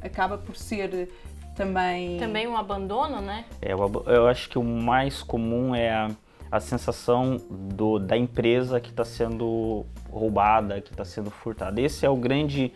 acaba 0.00 0.38
por 0.38 0.56
ser 0.56 1.10
também... 1.56 2.18
Também 2.18 2.46
um 2.46 2.56
abandono, 2.56 3.20
né? 3.20 3.44
É, 3.60 3.72
eu, 3.72 4.04
eu 4.06 4.28
acho 4.28 4.48
que 4.48 4.58
o 4.58 4.62
mais 4.62 5.24
comum 5.24 5.74
é 5.74 5.90
a, 5.90 6.10
a 6.52 6.60
sensação 6.60 7.36
do, 7.50 7.98
da 7.98 8.16
empresa 8.16 8.80
que 8.80 8.90
está 8.90 9.04
sendo 9.04 9.84
roubada, 10.08 10.80
que 10.80 10.92
está 10.92 11.04
sendo 11.04 11.32
furtada. 11.32 11.80
Esse 11.80 12.06
é 12.06 12.08
o 12.08 12.16
grande... 12.16 12.72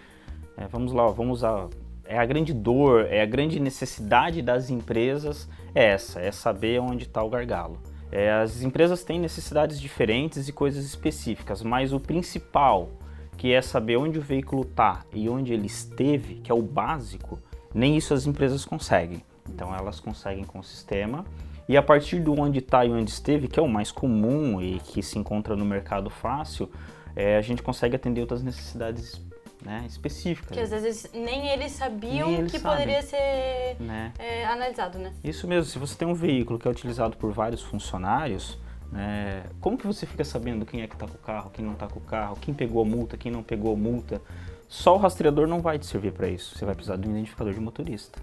É, 0.57 0.67
vamos 0.67 0.93
lá, 0.93 1.07
vamos 1.07 1.39
usar 1.39 1.69
é 2.09 2.19
a 2.19 2.25
grande 2.25 2.53
dor, 2.53 3.07
é 3.07 3.21
a 3.21 3.27
grande 3.27 3.59
necessidade 3.59 4.41
das 4.41 4.71
empresas 4.71 5.49
é 5.75 5.93
essa, 5.93 6.21
é 6.21 6.31
saber 6.31 6.81
onde 6.81 7.05
está 7.05 7.23
o 7.23 7.29
gargalo. 7.29 7.79
É, 8.11 8.33
as 8.33 8.63
empresas 8.63 9.03
têm 9.03 9.19
necessidades 9.19 9.81
diferentes 9.81 10.49
e 10.49 10.53
coisas 10.53 10.85
específicas, 10.85 11.63
mas 11.63 11.93
o 11.93 12.01
principal, 12.01 12.91
que 13.37 13.53
é 13.53 13.61
saber 13.61 13.97
onde 13.97 14.19
o 14.19 14.23
veículo 14.23 14.63
está 14.63 15.05
e 15.13 15.29
onde 15.29 15.53
ele 15.53 15.67
esteve, 15.67 16.37
que 16.37 16.51
é 16.51 16.55
o 16.55 16.63
básico, 16.63 17.39
nem 17.75 17.97
isso 17.97 18.15
as 18.15 18.27
empresas 18.27 18.65
conseguem. 18.65 19.23
Então 19.49 19.75
elas 19.75 20.01
conseguem 20.01 20.45
com 20.45 20.61
o 20.61 20.65
sistema 20.65 21.25
e 21.69 21.77
a 21.77 21.83
partir 21.83 22.21
do 22.21 22.39
onde 22.39 22.61
está 22.61 22.85
e 22.85 22.91
onde 22.91 23.11
esteve, 23.11 23.49
que 23.49 23.59
é 23.59 23.63
o 23.63 23.69
mais 23.69 23.91
comum 23.91 24.61
e 24.61 24.79
que 24.81 25.03
se 25.03 25.19
encontra 25.19 25.57
no 25.57 25.65
mercado 25.65 26.09
fácil, 26.09 26.71
é, 27.15 27.37
a 27.37 27.41
gente 27.41 27.63
consegue 27.63 27.97
atender 27.97 28.21
outras 28.21 28.43
necessidades 28.43 29.21
né, 29.67 29.85
específicas. 29.89 30.57
Que 30.57 30.61
às 30.61 30.71
vezes 30.71 31.11
nem 31.13 31.49
eles 31.49 31.73
sabiam 31.73 32.29
nem 32.29 32.39
eles 32.39 32.53
que 32.53 32.61
sabem, 32.61 32.79
poderia 32.79 33.03
ser 33.03 33.77
né? 33.81 34.13
é, 34.17 34.45
analisado, 34.47 34.97
né? 34.97 35.13
Isso 35.25 35.49
mesmo, 35.49 35.65
se 35.65 35.77
você 35.77 35.97
tem 35.97 36.07
um 36.07 36.15
veículo 36.15 36.57
que 36.57 36.69
é 36.69 36.71
utilizado 36.71 37.17
por 37.17 37.33
vários 37.33 37.63
funcionários, 37.63 38.57
né, 38.93 39.43
como 39.61 39.77
que 39.77 39.85
você 39.85 40.07
fica 40.07 40.25
sabendo 40.25 40.65
quem 40.65 40.83
é 40.83 40.87
que 40.87 40.95
está 40.95 41.09
com 41.09 41.15
o 41.15 41.19
carro, 41.19 41.51
quem 41.51 41.65
não 41.65 41.73
está 41.73 41.89
com 41.89 41.99
o 41.99 42.03
carro, 42.03 42.37
quem 42.41 42.55
pegou 42.55 42.81
a 42.81 42.85
multa, 42.85 43.17
quem 43.17 43.33
não 43.33 43.43
pegou 43.43 43.75
a 43.75 43.77
multa? 43.77 44.23
Só 44.69 44.95
o 44.95 44.99
rastreador 44.99 45.49
não 45.49 45.61
vai 45.61 45.81
te 45.81 45.87
servir 45.87 46.13
para 46.13 46.29
isso, 46.29 46.57
você 46.57 46.65
vai 46.65 46.75
precisar 46.77 46.97
de 46.97 47.09
um 47.09 47.11
identificador 47.11 47.53
de 47.53 47.59
motorista. 47.59 48.21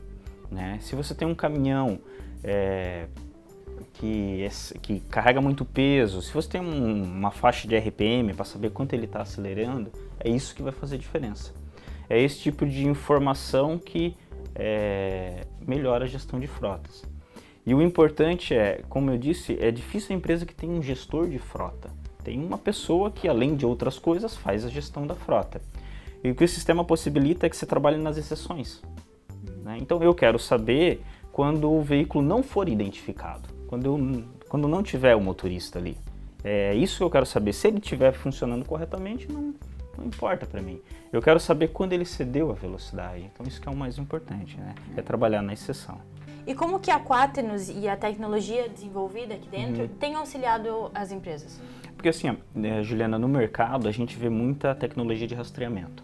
Né? 0.50 0.78
Se 0.82 0.96
você 0.96 1.14
tem 1.14 1.28
um 1.28 1.36
caminhão 1.36 2.00
é, 2.42 3.08
que, 3.94 4.44
é, 4.44 4.50
que 4.80 5.00
carrega 5.02 5.42
muito 5.42 5.66
peso, 5.66 6.22
se 6.22 6.34
você 6.34 6.50
tem 6.50 6.62
um, 6.62 7.04
uma 7.04 7.32
faixa 7.32 7.68
de 7.68 7.76
RPM 7.78 8.34
para 8.34 8.46
saber 8.46 8.72
quanto 8.72 8.94
ele 8.94 9.06
está 9.06 9.22
acelerando, 9.22 9.92
é 10.20 10.30
isso 10.30 10.56
que 10.56 10.62
vai 10.62 10.72
fazer 10.72 10.98
diferença. 10.98 11.54
É 12.10 12.22
esse 12.22 12.40
tipo 12.40 12.66
de 12.66 12.86
informação 12.88 13.78
que 13.78 14.16
é, 14.56 15.46
melhora 15.66 16.06
a 16.06 16.08
gestão 16.08 16.40
de 16.40 16.48
frotas. 16.48 17.04
E 17.66 17.74
o 17.74 17.82
importante 17.82 18.54
é, 18.54 18.82
como 18.90 19.10
eu 19.10 19.18
disse, 19.18 19.58
é 19.60 19.72
difícil 19.72 20.14
a 20.14 20.18
empresa 20.18 20.46
que 20.46 20.54
tem 20.54 20.70
um 20.70 20.82
gestor 20.82 21.30
de 21.30 21.40
frota. 21.40 21.90
Tem 22.24 22.44
uma 22.44 22.58
pessoa 22.58 23.10
que, 23.12 23.28
além 23.28 23.56
de 23.56 23.66
outras 23.66 23.98
coisas, 23.98 24.36
faz 24.36 24.66
a 24.66 24.70
gestão 24.70 25.08
da 25.08 25.16
frota. 25.16 25.62
E 26.24 26.32
o 26.32 26.36
que 26.36 26.44
o 26.44 26.48
sistema 26.48 26.84
possibilita 26.84 27.46
é 27.46 27.50
que 27.50 27.56
você 27.56 27.66
trabalhe 27.66 27.98
nas 27.98 28.18
exceções. 28.18 28.82
Né? 29.64 29.78
Então 29.80 30.02
eu 30.04 30.14
quero 30.14 30.38
saber 30.38 31.02
quando 31.32 31.72
o 31.72 31.82
veículo 31.82 32.24
não 32.24 32.44
for 32.44 32.70
identificado, 32.70 33.50
quando, 33.68 33.86
eu, 33.86 34.24
quando 34.50 34.68
não 34.68 34.84
tiver 34.84 35.16
o 35.16 35.22
motorista 35.22 35.80
ali. 35.80 35.98
É 36.44 36.76
isso 36.76 36.98
que 36.98 37.04
eu 37.04 37.10
quero 37.10 37.26
saber. 37.26 37.54
Se 37.54 37.68
ele 37.68 37.78
estiver 37.78 38.12
funcionando 38.12 38.66
corretamente, 38.66 39.32
não, 39.32 39.54
não 39.98 40.06
importa 40.06 40.46
para 40.46 40.62
mim. 40.62 40.82
Eu 41.12 41.22
quero 41.22 41.40
saber 41.40 41.70
quando 41.70 41.94
ele 41.94 42.06
cedeu 42.06 42.52
a 42.52 42.54
velocidade. 42.54 43.30
Então 43.34 43.46
isso 43.48 43.62
que 43.62 43.68
é 43.68 43.72
o 43.72 43.76
mais 43.76 43.98
importante, 43.98 44.58
né? 44.58 44.76
É 44.98 45.02
trabalhar 45.02 45.42
na 45.42 45.54
exceção. 45.54 46.00
E 46.46 46.54
como 46.54 46.80
que 46.80 46.92
a 46.92 47.00
Quaternos 47.00 47.70
e 47.70 47.88
a 47.88 47.96
tecnologia 47.96 48.68
desenvolvida 48.68 49.36
aqui 49.36 49.48
dentro 49.48 49.84
uhum. 49.84 49.88
tem 49.88 50.16
auxiliado 50.16 50.92
as 50.94 51.12
empresas? 51.12 51.62
Porque 51.96 52.10
assim, 52.10 52.38
né, 52.54 52.84
Juliana, 52.84 53.18
no 53.18 53.30
mercado 53.30 53.88
a 53.88 53.92
gente 53.92 54.18
vê 54.18 54.28
muita 54.28 54.76
tecnologia 54.76 55.26
de 55.26 55.34
rastreamento, 55.34 56.04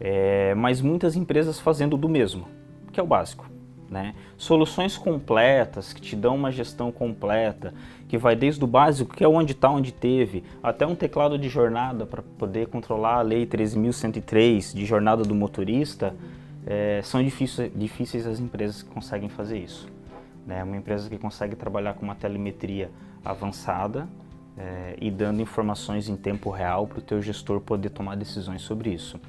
é, 0.00 0.54
mas 0.54 0.80
muitas 0.80 1.16
empresas 1.16 1.60
fazendo 1.60 1.98
do 1.98 2.08
mesmo, 2.08 2.48
que 2.92 2.98
é 2.98 3.02
o 3.02 3.06
básico. 3.06 3.44
Né? 3.90 4.14
Soluções 4.36 4.96
completas 4.96 5.92
que 5.92 6.00
te 6.00 6.16
dão 6.16 6.34
uma 6.34 6.50
gestão 6.50 6.90
completa, 6.90 7.74
que 8.08 8.16
vai 8.16 8.34
desde 8.34 8.64
o 8.64 8.66
básico, 8.66 9.14
que 9.14 9.22
é 9.22 9.28
onde 9.28 9.52
está, 9.52 9.70
onde 9.70 9.92
teve, 9.92 10.42
até 10.62 10.86
um 10.86 10.94
teclado 10.94 11.38
de 11.38 11.48
jornada 11.48 12.06
para 12.06 12.22
poder 12.38 12.68
controlar 12.68 13.16
a 13.16 13.22
lei 13.22 13.46
13.103 13.46 14.74
de 14.74 14.84
jornada 14.84 15.22
do 15.22 15.34
motorista, 15.34 16.14
é, 16.66 17.00
são 17.02 17.22
difíceis, 17.22 17.70
difíceis 17.74 18.26
as 18.26 18.40
empresas 18.40 18.82
que 18.82 18.90
conseguem 18.90 19.28
fazer 19.28 19.58
isso. 19.58 19.88
Né? 20.46 20.62
Uma 20.62 20.76
empresa 20.76 21.08
que 21.08 21.18
consegue 21.18 21.54
trabalhar 21.54 21.94
com 21.94 22.04
uma 22.04 22.14
telemetria 22.14 22.90
avançada 23.24 24.08
é, 24.56 24.96
e 25.00 25.10
dando 25.10 25.42
informações 25.42 26.08
em 26.08 26.16
tempo 26.16 26.50
real 26.50 26.86
para 26.86 26.98
o 26.98 27.02
teu 27.02 27.20
gestor 27.20 27.60
poder 27.60 27.90
tomar 27.90 28.16
decisões 28.16 28.62
sobre 28.62 28.90
isso. 28.90 29.20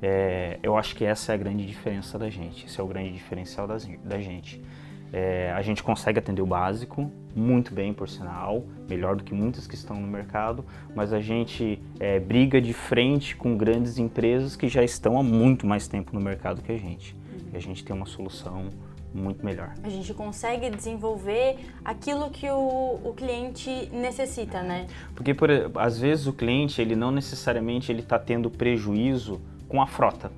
É, 0.00 0.58
eu 0.62 0.76
acho 0.76 0.94
que 0.94 1.04
essa 1.04 1.32
é 1.32 1.34
a 1.34 1.38
grande 1.38 1.66
diferença 1.66 2.18
da 2.18 2.30
gente, 2.30 2.66
esse 2.66 2.80
é 2.80 2.82
o 2.82 2.86
grande 2.86 3.12
diferencial 3.12 3.66
da, 3.66 3.76
da 4.04 4.20
gente. 4.20 4.62
É, 5.12 5.52
a 5.56 5.62
gente 5.62 5.82
consegue 5.82 6.18
atender 6.18 6.42
o 6.42 6.46
básico, 6.46 7.10
muito 7.34 7.72
bem, 7.72 7.94
por 7.94 8.08
sinal, 8.08 8.64
melhor 8.88 9.16
do 9.16 9.24
que 9.24 9.32
muitas 9.32 9.66
que 9.66 9.74
estão 9.74 9.96
no 9.96 10.06
mercado, 10.06 10.64
mas 10.94 11.12
a 11.12 11.20
gente 11.20 11.80
é, 11.98 12.20
briga 12.20 12.60
de 12.60 12.74
frente 12.74 13.34
com 13.34 13.56
grandes 13.56 13.98
empresas 13.98 14.54
que 14.54 14.68
já 14.68 14.84
estão 14.84 15.18
há 15.18 15.22
muito 15.22 15.66
mais 15.66 15.88
tempo 15.88 16.12
no 16.12 16.20
mercado 16.20 16.62
que 16.62 16.72
a 16.72 16.76
gente. 16.76 17.16
E 17.52 17.56
a 17.56 17.60
gente 17.60 17.82
tem 17.84 17.96
uma 17.96 18.06
solução 18.06 18.66
muito 19.14 19.44
melhor. 19.44 19.72
A 19.82 19.88
gente 19.88 20.12
consegue 20.12 20.68
desenvolver 20.68 21.56
aquilo 21.82 22.28
que 22.28 22.48
o, 22.50 23.00
o 23.02 23.14
cliente 23.16 23.88
necessita, 23.90 24.62
né? 24.62 24.86
Porque 25.14 25.32
por, 25.32 25.48
às 25.76 25.98
vezes 25.98 26.26
o 26.26 26.32
cliente 26.32 26.82
ele 26.82 26.94
não 26.94 27.10
necessariamente 27.10 27.90
ele 27.90 28.00
está 28.00 28.18
tendo 28.18 28.50
prejuízo 28.50 29.40
com 29.68 29.80
a 29.82 29.86
frota. 29.86 30.30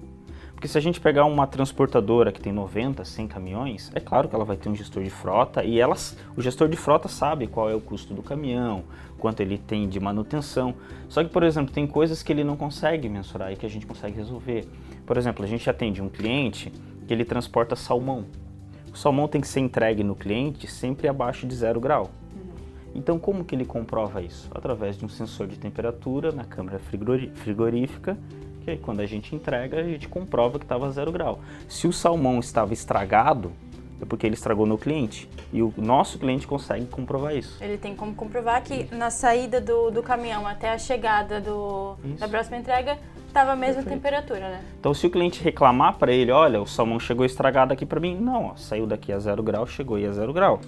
Porque 0.61 0.69
se 0.69 0.77
a 0.77 0.81
gente 0.83 1.01
pegar 1.01 1.25
uma 1.25 1.47
transportadora 1.47 2.31
que 2.31 2.39
tem 2.39 2.53
90, 2.53 3.03
100 3.03 3.29
caminhões, 3.29 3.91
é 3.95 3.99
claro 3.99 4.29
que 4.29 4.35
ela 4.35 4.45
vai 4.45 4.59
ter 4.59 4.69
um 4.69 4.75
gestor 4.75 5.03
de 5.03 5.09
frota 5.09 5.65
e 5.65 5.81
elas, 5.81 6.15
o 6.37 6.43
gestor 6.43 6.69
de 6.69 6.77
frota 6.77 7.09
sabe 7.09 7.47
qual 7.47 7.71
é 7.71 7.75
o 7.75 7.81
custo 7.81 8.13
do 8.13 8.23
caminhão, 8.23 8.85
quanto 9.17 9.41
ele 9.41 9.57
tem 9.57 9.89
de 9.89 9.99
manutenção. 9.99 10.75
Só 11.09 11.25
que, 11.25 11.31
por 11.31 11.45
exemplo, 11.45 11.73
tem 11.73 11.87
coisas 11.87 12.23
que 12.23 12.31
ele 12.31 12.45
não 12.45 12.59
consegue 12.59 13.09
mensurar 13.09 13.51
e 13.51 13.57
que 13.57 13.65
a 13.65 13.71
gente 13.71 13.87
consegue 13.87 14.15
resolver. 14.15 14.69
Por 15.07 15.17
exemplo, 15.17 15.43
a 15.43 15.49
gente 15.49 15.71
atende 15.71 16.03
um 16.03 16.11
cliente 16.11 16.71
que 17.07 17.15
ele 17.15 17.25
transporta 17.25 17.75
salmão. 17.75 18.27
O 18.93 18.97
salmão 18.99 19.29
tem 19.29 19.41
que 19.41 19.49
ser 19.49 19.61
entregue 19.61 20.05
no 20.05 20.15
cliente 20.15 20.67
sempre 20.67 21.09
abaixo 21.09 21.47
de 21.47 21.55
zero 21.55 21.81
grau. 21.81 22.11
Então, 22.95 23.19
como 23.19 23.47
que 23.47 23.55
ele 23.55 23.65
comprova 23.65 24.21
isso? 24.21 24.51
Através 24.55 24.99
de 24.99 25.07
um 25.07 25.09
sensor 25.09 25.47
de 25.47 25.59
temperatura 25.59 26.33
na 26.33 26.45
câmara 26.45 26.79
frigorífica 26.79 28.19
que 28.65 28.77
quando 28.77 29.01
a 29.01 29.07
gente 29.07 29.35
entrega, 29.35 29.79
a 29.81 29.83
gente 29.83 30.09
comprova 30.09 30.59
que 30.59 30.65
estava 30.65 30.91
zero 30.91 31.11
grau. 31.11 31.41
Se 31.69 31.87
o 31.87 31.93
salmão 31.93 32.39
estava 32.39 32.73
estragado, 32.73 33.53
é 34.01 34.05
porque 34.05 34.27
ele 34.27 34.35
estragou 34.35 34.67
no 34.67 34.79
cliente. 34.79 35.29
E 35.53 35.63
o 35.63 35.73
nosso 35.77 36.19
cliente 36.19 36.47
consegue 36.47 36.87
comprovar 36.87 37.37
isso. 37.37 37.63
Ele 37.63 37.77
tem 37.77 37.95
como 37.95 38.15
comprovar 38.15 38.63
que 38.63 38.93
na 38.95 39.11
saída 39.11 39.61
do, 39.61 39.91
do 39.91 40.03
caminhão 40.03 40.47
até 40.47 40.73
a 40.73 40.79
chegada 40.79 41.41
do, 41.41 41.97
da 42.19 42.27
próxima 42.29 42.57
entrega 42.57 42.99
estava 43.27 43.53
a 43.53 43.57
mesma 43.57 43.83
Perfeito. 43.83 43.97
temperatura, 43.97 44.41
né? 44.49 44.65
Então, 44.79 44.93
se 44.95 45.07
o 45.07 45.11
cliente 45.11 45.43
reclamar 45.43 45.99
para 45.99 46.13
ele, 46.13 46.33
olha, 46.33 46.61
o 46.61 46.67
salmão 46.67 46.99
chegou 46.99 47.25
estragado 47.25 47.73
aqui 47.73 47.87
para 47.87 48.01
mim, 48.01 48.17
não, 48.17 48.47
ó, 48.47 48.57
saiu 48.57 48.87
daqui 48.87 49.13
a 49.13 49.19
zero 49.19 49.43
grau, 49.43 49.67
chegou 49.67 49.97
aí 49.97 50.07
a 50.07 50.13
zero 50.13 50.33
grau. 50.33 50.61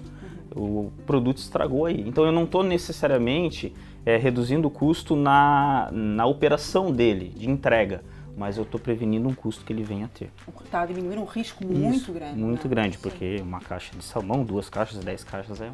O 0.55 0.93
produto 1.07 1.39
estragou 1.39 1.87
aí. 1.87 2.01
Então, 2.07 2.25
eu 2.25 2.33
não 2.33 2.45
estou 2.45 2.63
necessariamente 2.63 3.75
é, 4.05 4.17
reduzindo 4.17 4.69
o 4.69 4.71
custo 4.71 5.17
na, 5.17 5.89
na 5.93 6.27
operação 6.27 6.93
dele, 6.93 7.29
de 7.37 7.49
entrega, 7.49 8.03
mas 8.37 8.57
eu 8.57 8.65
estou 8.65 8.81
prevenindo 8.81 9.29
um 9.29 9.35
custo 9.35 9.65
que 9.65 9.73
ele 9.73 9.83
venha 9.83 10.07
a 10.07 10.09
ter. 10.09 10.31
Está 10.65 10.85
diminuindo 10.87 11.21
um 11.21 11.27
risco 11.27 11.65
muito 11.65 11.97
Isso, 11.97 12.13
grande. 12.13 12.39
Muito 12.39 12.69
né? 12.69 12.75
grande, 12.75 12.99
porque 12.99 13.39
Sim. 13.39 13.45
uma 13.45 13.61
caixa 13.61 13.97
de 13.97 14.05
salmão, 14.05 14.45
duas 14.45 14.69
caixas, 14.69 15.03
dez 15.05 15.23
caixas 15.23 15.61
é 15.61 15.71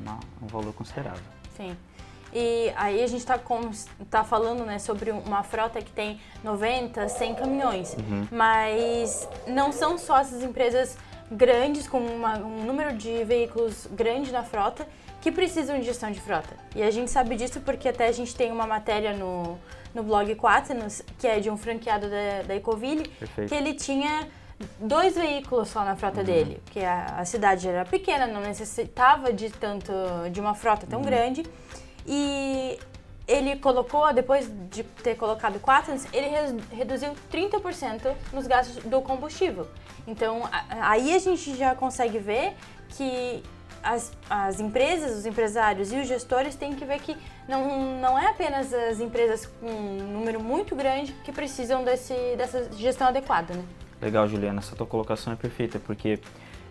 uma, 0.00 0.18
um 0.42 0.46
valor 0.46 0.72
considerável. 0.74 1.22
Sim. 1.56 1.76
E 2.34 2.72
aí 2.76 3.02
a 3.02 3.06
gente 3.06 3.20
está 3.20 3.38
tá 4.08 4.24
falando 4.24 4.64
né, 4.64 4.78
sobre 4.78 5.10
uma 5.10 5.42
frota 5.42 5.82
que 5.82 5.92
tem 5.92 6.18
90, 6.42 7.06
100 7.08 7.34
caminhões, 7.34 7.94
uhum. 7.94 8.26
mas 8.30 9.28
não 9.46 9.70
são 9.70 9.98
só 9.98 10.18
essas 10.18 10.42
empresas 10.42 10.96
grandes, 11.36 11.88
com 11.88 11.98
uma, 11.98 12.38
um 12.38 12.64
número 12.64 12.96
de 12.96 13.24
veículos 13.24 13.86
grande 13.90 14.30
na 14.30 14.42
frota, 14.42 14.86
que 15.20 15.30
precisam 15.30 15.78
de 15.78 15.84
gestão 15.84 16.10
de 16.10 16.20
frota. 16.20 16.56
E 16.74 16.82
a 16.82 16.90
gente 16.90 17.10
sabe 17.10 17.36
disso 17.36 17.60
porque 17.60 17.88
até 17.88 18.08
a 18.08 18.12
gente 18.12 18.34
tem 18.34 18.50
uma 18.50 18.66
matéria 18.66 19.12
no, 19.12 19.58
no 19.94 20.02
blog 20.02 20.34
Quaternos, 20.34 21.02
que 21.18 21.26
é 21.26 21.38
de 21.38 21.48
um 21.48 21.56
franqueado 21.56 22.08
da, 22.08 22.42
da 22.46 22.56
Ecoville, 22.56 23.08
Perfeito. 23.08 23.48
que 23.48 23.54
ele 23.54 23.74
tinha 23.74 24.28
dois 24.78 25.14
veículos 25.14 25.68
só 25.68 25.84
na 25.84 25.96
frota 25.96 26.20
uhum. 26.20 26.24
dele, 26.24 26.60
porque 26.64 26.80
a, 26.80 27.06
a, 27.18 27.24
cidade 27.24 27.68
era 27.68 27.84
pequena, 27.84 28.26
não 28.26 28.40
necessitava 28.40 29.32
de 29.32 29.50
tanto 29.50 29.92
de 30.30 30.40
uma 30.40 30.54
frota 30.54 30.86
tão 30.86 31.00
uhum. 31.00 31.06
grande. 31.06 31.44
E 32.06 32.78
ele 33.26 33.56
colocou, 33.56 34.12
depois 34.12 34.50
de 34.70 34.82
ter 34.82 35.14
colocado 35.16 35.60
Quaternos, 35.60 36.04
ele 36.12 36.26
re, 36.26 36.76
reduziu 36.76 37.14
30% 37.32 38.12
nos 38.32 38.46
gastos 38.46 38.82
do 38.84 39.00
combustível. 39.00 39.68
Então, 40.06 40.42
aí 40.80 41.14
a 41.14 41.18
gente 41.18 41.56
já 41.56 41.74
consegue 41.74 42.18
ver 42.18 42.54
que 42.90 43.42
as, 43.82 44.12
as 44.30 44.60
empresas, 44.60 45.18
os 45.18 45.26
empresários 45.26 45.92
e 45.92 45.96
os 45.96 46.06
gestores 46.06 46.54
têm 46.54 46.74
que 46.74 46.84
ver 46.84 47.00
que 47.00 47.16
não, 47.48 48.00
não 48.00 48.18
é 48.18 48.28
apenas 48.28 48.72
as 48.72 49.00
empresas 49.00 49.46
com 49.46 49.66
um 49.66 50.12
número 50.12 50.40
muito 50.40 50.74
grande 50.76 51.12
que 51.24 51.32
precisam 51.32 51.84
desse, 51.84 52.14
dessa 52.36 52.70
gestão 52.72 53.08
adequada, 53.08 53.54
né? 53.54 53.64
Legal, 54.00 54.28
Juliana, 54.28 54.60
essa 54.60 54.74
tua 54.74 54.86
colocação 54.86 55.32
é 55.32 55.36
perfeita, 55.36 55.78
porque 55.78 56.18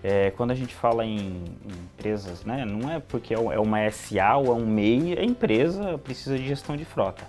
é, 0.03 0.31
quando 0.31 0.51
a 0.51 0.55
gente 0.55 0.73
fala 0.73 1.05
em, 1.05 1.17
em, 1.17 1.73
empresas, 1.95 2.43
né, 2.43 2.65
não 2.65 2.91
é 2.91 2.99
porque 2.99 3.33
é, 3.33 3.37
é 3.37 3.59
uma 3.59 3.89
SA 3.91 4.35
ou 4.37 4.47
é 4.47 4.55
um 4.55 4.65
MEI, 4.65 5.17
a 5.17 5.23
empresa 5.23 5.97
precisa 5.97 6.37
de 6.37 6.45
gestão 6.45 6.75
de 6.75 6.83
frota. 6.83 7.25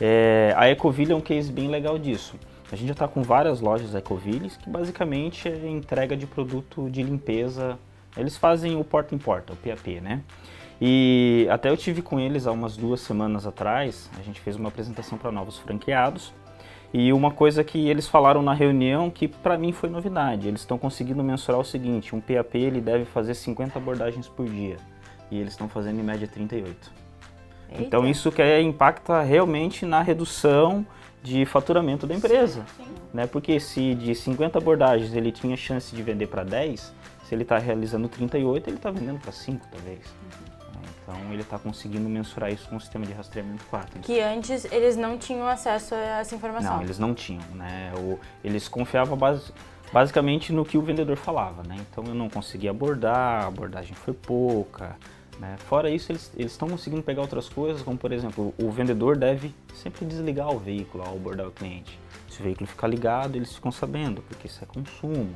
É, 0.00 0.52
a 0.56 0.68
Ecoville 0.68 1.12
é 1.12 1.14
um 1.14 1.20
case 1.20 1.52
bem 1.52 1.68
legal 1.68 1.98
disso. 1.98 2.34
A 2.72 2.76
gente 2.76 2.88
já 2.88 2.92
está 2.92 3.08
com 3.08 3.22
várias 3.22 3.60
lojas 3.60 3.94
Ecovilles 3.94 4.56
que 4.56 4.68
basicamente 4.68 5.48
é 5.48 5.68
entrega 5.68 6.16
de 6.16 6.26
produto 6.26 6.88
de 6.90 7.02
limpeza 7.02 7.78
eles 8.16 8.36
fazem 8.36 8.76
o 8.76 8.84
porta 8.84 9.14
em 9.14 9.18
porta, 9.18 9.52
o 9.52 9.56
PAP, 9.56 10.00
né? 10.00 10.22
E 10.80 11.46
até 11.50 11.70
eu 11.70 11.76
tive 11.76 12.02
com 12.02 12.18
eles 12.18 12.46
há 12.46 12.52
umas 12.52 12.76
duas 12.76 13.00
semanas 13.00 13.46
atrás, 13.46 14.10
a 14.18 14.22
gente 14.22 14.40
fez 14.40 14.56
uma 14.56 14.68
apresentação 14.68 15.16
para 15.16 15.30
novos 15.30 15.58
franqueados. 15.58 16.32
E 16.92 17.12
uma 17.12 17.32
coisa 17.32 17.64
que 17.64 17.88
eles 17.88 18.06
falaram 18.06 18.40
na 18.40 18.54
reunião 18.54 19.10
que 19.10 19.26
para 19.26 19.58
mim 19.58 19.72
foi 19.72 19.90
novidade, 19.90 20.46
eles 20.46 20.60
estão 20.60 20.78
conseguindo 20.78 21.24
mensurar 21.24 21.60
o 21.60 21.64
seguinte, 21.64 22.14
um 22.14 22.20
PAP 22.20 22.54
ele 22.54 22.80
deve 22.80 23.04
fazer 23.04 23.34
50 23.34 23.76
abordagens 23.76 24.28
por 24.28 24.46
dia 24.48 24.76
e 25.28 25.40
eles 25.40 25.54
estão 25.54 25.68
fazendo 25.68 25.98
em 25.98 26.04
média 26.04 26.28
38. 26.28 26.92
Eita. 27.68 27.82
Então 27.82 28.06
isso 28.06 28.30
que 28.30 28.40
é, 28.40 28.62
impacta 28.62 29.22
realmente 29.22 29.84
na 29.84 30.02
redução 30.02 30.86
de 31.24 31.46
faturamento 31.46 32.06
da 32.06 32.14
empresa, 32.14 32.66
sim, 32.76 32.84
sim. 32.84 32.90
né? 33.12 33.26
Porque 33.26 33.58
se 33.58 33.94
de 33.94 34.14
50 34.14 34.58
abordagens 34.58 35.14
ele 35.14 35.32
tinha 35.32 35.56
chance 35.56 35.96
de 35.96 36.02
vender 36.02 36.26
para 36.26 36.44
10, 36.44 36.92
se 37.26 37.34
ele 37.34 37.44
está 37.44 37.56
realizando 37.56 38.06
38, 38.10 38.68
ele 38.68 38.76
está 38.76 38.90
vendendo 38.90 39.18
para 39.18 39.32
5 39.32 39.66
talvez. 39.72 40.00
Uhum. 40.00 40.54
Então 41.02 41.32
ele 41.32 41.40
está 41.40 41.58
conseguindo 41.58 42.06
mensurar 42.10 42.52
isso 42.52 42.68
com 42.68 42.76
o 42.76 42.80
sistema 42.80 43.06
de 43.06 43.14
rastreamento 43.14 43.64
4. 43.70 44.00
Que 44.00 44.20
antes 44.20 44.66
eles 44.70 44.98
não 44.98 45.16
tinham 45.16 45.48
acesso 45.48 45.94
a 45.94 46.20
essa 46.20 46.34
informação. 46.34 46.76
Não, 46.76 46.82
eles 46.82 46.98
não 46.98 47.14
tinham. 47.14 47.42
Né? 47.54 47.90
O, 47.96 48.18
eles 48.44 48.68
confiavam 48.68 49.16
base, 49.16 49.50
basicamente 49.90 50.52
no 50.52 50.62
que 50.62 50.76
o 50.76 50.82
vendedor 50.82 51.16
falava. 51.16 51.62
Né? 51.66 51.76
Então 51.90 52.04
eu 52.06 52.14
não 52.14 52.28
conseguia 52.28 52.70
abordar, 52.70 53.44
a 53.44 53.46
abordagem 53.46 53.94
foi 53.94 54.12
pouca. 54.12 54.96
Né? 55.38 55.56
Fora 55.58 55.90
isso, 55.90 56.12
eles 56.12 56.32
estão 56.36 56.68
conseguindo 56.68 57.02
pegar 57.02 57.22
outras 57.22 57.48
coisas, 57.48 57.82
como 57.82 57.98
por 57.98 58.12
exemplo, 58.12 58.54
o 58.56 58.70
vendedor 58.70 59.16
deve 59.16 59.54
sempre 59.74 60.04
desligar 60.04 60.48
o 60.54 60.58
veículo 60.58 61.04
ao 61.04 61.14
abordar 61.14 61.46
o 61.46 61.50
cliente. 61.50 61.98
Se 62.28 62.40
o 62.40 62.44
veículo 62.44 62.66
ficar 62.66 62.86
ligado, 62.86 63.36
eles 63.36 63.52
ficam 63.54 63.72
sabendo, 63.72 64.22
porque 64.22 64.46
isso 64.46 64.62
é 64.62 64.66
consumo 64.66 65.34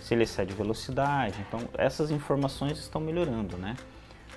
se 0.00 0.14
ele 0.14 0.24
excede 0.24 0.52
velocidade. 0.52 1.34
Então, 1.48 1.60
essas 1.78 2.10
informações 2.10 2.78
estão 2.78 3.00
melhorando, 3.00 3.56
né? 3.56 3.74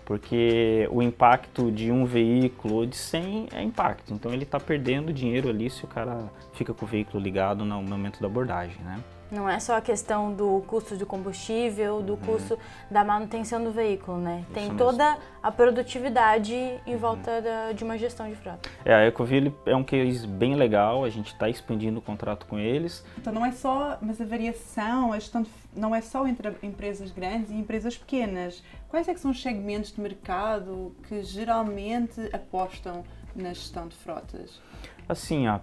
Porque 0.05 0.87
o 0.89 1.01
impacto 1.01 1.69
de 1.69 1.91
um 1.91 2.05
veículo 2.05 2.75
ou 2.75 2.85
de 2.85 2.95
100 2.95 3.49
é 3.51 3.61
impacto. 3.61 4.13
Então, 4.13 4.33
ele 4.33 4.43
está 4.43 4.59
perdendo 4.59 5.11
dinheiro 5.11 5.49
ali 5.49 5.69
se 5.69 5.83
o 5.83 5.87
cara 5.87 6.31
fica 6.53 6.73
com 6.73 6.85
o 6.85 6.87
veículo 6.87 7.21
ligado 7.21 7.65
no 7.65 7.83
momento 7.83 8.21
da 8.21 8.27
abordagem, 8.27 8.81
né? 8.83 9.03
Não 9.29 9.49
é 9.49 9.59
só 9.59 9.75
a 9.75 9.81
questão 9.81 10.33
do 10.33 10.63
custo 10.67 10.95
de 10.95 11.05
combustível, 11.05 12.01
do 12.01 12.13
uhum. 12.13 12.19
custo 12.19 12.57
da 12.89 13.03
manutenção 13.03 13.61
do 13.63 13.71
veículo, 13.71 14.17
né? 14.17 14.39
Isso 14.43 14.53
Tem 14.53 14.63
mesmo. 14.63 14.77
toda 14.77 15.17
a 15.43 15.51
produtividade 15.51 16.53
em 16.53 16.93
uhum. 16.93 16.97
volta 16.97 17.41
da, 17.41 17.71
de 17.73 17.83
uma 17.83 17.97
gestão 17.97 18.29
de 18.29 18.35
frota. 18.35 18.69
É, 18.85 18.93
a 18.93 19.07
Ecoville 19.07 19.53
é 19.65 19.75
um 19.75 19.83
case 19.83 20.25
bem 20.25 20.55
legal, 20.55 21.03
a 21.03 21.09
gente 21.09 21.33
está 21.33 21.49
expandindo 21.49 21.99
o 21.99 22.01
contrato 22.01 22.45
com 22.45 22.57
eles. 22.57 23.03
Então 23.17 23.33
não 23.33 23.45
é 23.45 23.51
só, 23.51 23.97
mas 24.01 24.21
a 24.21 24.25
variação, 24.25 25.11
a 25.11 25.19
gestão 25.19 25.41
de, 25.41 25.49
não 25.75 25.93
é 25.93 26.01
só 26.01 26.25
entre 26.25 26.55
empresas 26.63 27.11
grandes 27.11 27.51
e 27.51 27.55
empresas 27.55 27.97
pequenas. 27.97 28.63
Quais 28.87 29.07
é 29.09 29.13
que 29.13 29.19
são 29.19 29.31
os 29.31 29.41
segmentos 29.41 29.91
de 29.91 29.99
mercado 29.99 30.95
que 31.07 31.21
geralmente 31.23 32.29
apostam 32.31 33.03
na 33.35 33.49
gestão 33.49 33.87
de 33.89 33.95
frotas? 33.97 34.61
Assim, 35.09 35.47
ó, 35.47 35.59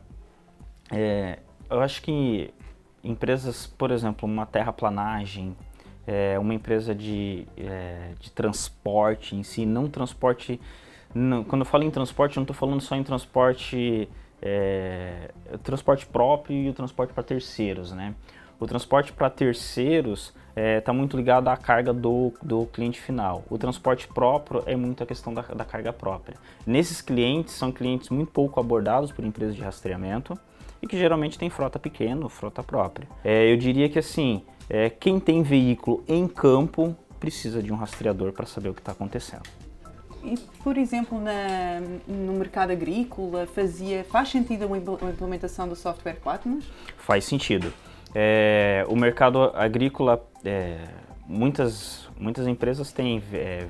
é, 0.91 1.39
eu 1.71 1.81
acho 1.81 2.03
que 2.03 2.53
empresas, 3.05 3.67
por 3.67 3.91
exemplo, 3.91 4.29
uma 4.29 4.47
terraplanagem, 4.47 5.55
é, 6.07 6.39
uma 6.39 6.55
empresa 6.55 6.95
de, 6.95 7.47
é, 7.57 8.13
de 8.19 8.31
transporte 8.31 9.37
em 9.37 9.43
si, 9.43 9.67
não 9.67 9.89
transporte. 9.89 10.61
Não, 11.15 11.45
quando 11.45 11.63
eu 11.63 11.67
falo 11.67 11.85
em 11.85 11.91
transporte, 11.91 12.37
eu 12.37 12.41
não 12.41 12.45
estou 12.45 12.57
falando 12.57 12.81
só 12.81 12.97
em 12.97 13.03
transporte, 13.03 14.09
é, 14.43 15.31
transporte 15.63 16.07
próprio 16.07 16.57
e 16.57 16.69
o 16.69 16.73
transporte 16.73 17.13
para 17.13 17.23
terceiros, 17.23 17.93
né? 17.93 18.15
O 18.59 18.67
transporte 18.67 19.13
para 19.13 19.29
terceiros 19.29 20.33
está 20.57 20.93
é, 20.93 20.95
muito 20.95 21.17
ligado 21.17 21.49
à 21.49 21.57
carga 21.57 21.93
do, 21.93 22.33
do 22.41 22.67
cliente 22.67 23.01
final. 23.01 23.45
O 23.51 23.59
transporte 23.59 24.07
próprio 24.07 24.63
é 24.67 24.77
muito 24.77 25.03
a 25.03 25.07
questão 25.07 25.35
da, 25.35 25.43
da 25.43 25.65
carga 25.65 25.93
própria. 25.93 26.37
Nesses 26.67 27.01
clientes, 27.01 27.55
são 27.55 27.73
clientes 27.73 28.09
muito 28.11 28.31
pouco 28.31 28.61
abordados 28.61 29.11
por 29.11 29.25
empresas 29.25 29.57
de 29.57 29.63
rastreamento 29.63 30.39
e 30.85 30.87
que 30.87 30.99
geralmente 30.99 31.39
tem 31.39 31.49
frota 31.49 31.79
pequena, 31.79 32.29
frota 32.29 32.63
própria. 32.63 33.09
É, 33.25 33.51
eu 33.51 33.57
diria 33.57 33.89
que 33.89 33.99
assim, 33.99 34.43
é, 34.69 34.91
quem 34.91 35.19
tem 35.19 35.43
veículo 35.43 36.05
em 36.07 36.29
campo 36.29 36.95
precisa 37.19 37.63
de 37.63 37.73
um 37.73 37.77
rastreador 37.77 38.33
para 38.33 38.45
saber 38.45 38.69
o 38.69 38.75
que 38.75 38.83
está 38.83 38.93
acontecendo. 38.93 39.49
E, 40.23 40.39
por 40.63 40.77
exemplo, 40.77 41.19
na, 41.19 41.81
no 42.07 42.35
mercado 42.35 42.71
agrícola, 42.71 43.47
fazia, 43.47 44.05
faz 44.05 44.29
sentido 44.29 44.69
a 44.73 45.11
implementação 45.11 45.67
do 45.67 45.75
software 45.75 46.17
Quatnos? 46.23 46.67
Faz 46.99 47.25
sentido. 47.25 47.73
É, 48.15 48.85
o 48.89 48.95
mercado 48.95 49.43
agrícola, 49.55 50.23
é, 50.45 50.79
muitas, 51.27 52.09
muitas 52.19 52.47
empresas 52.47 52.93
têm 52.93 53.23
é, 53.33 53.67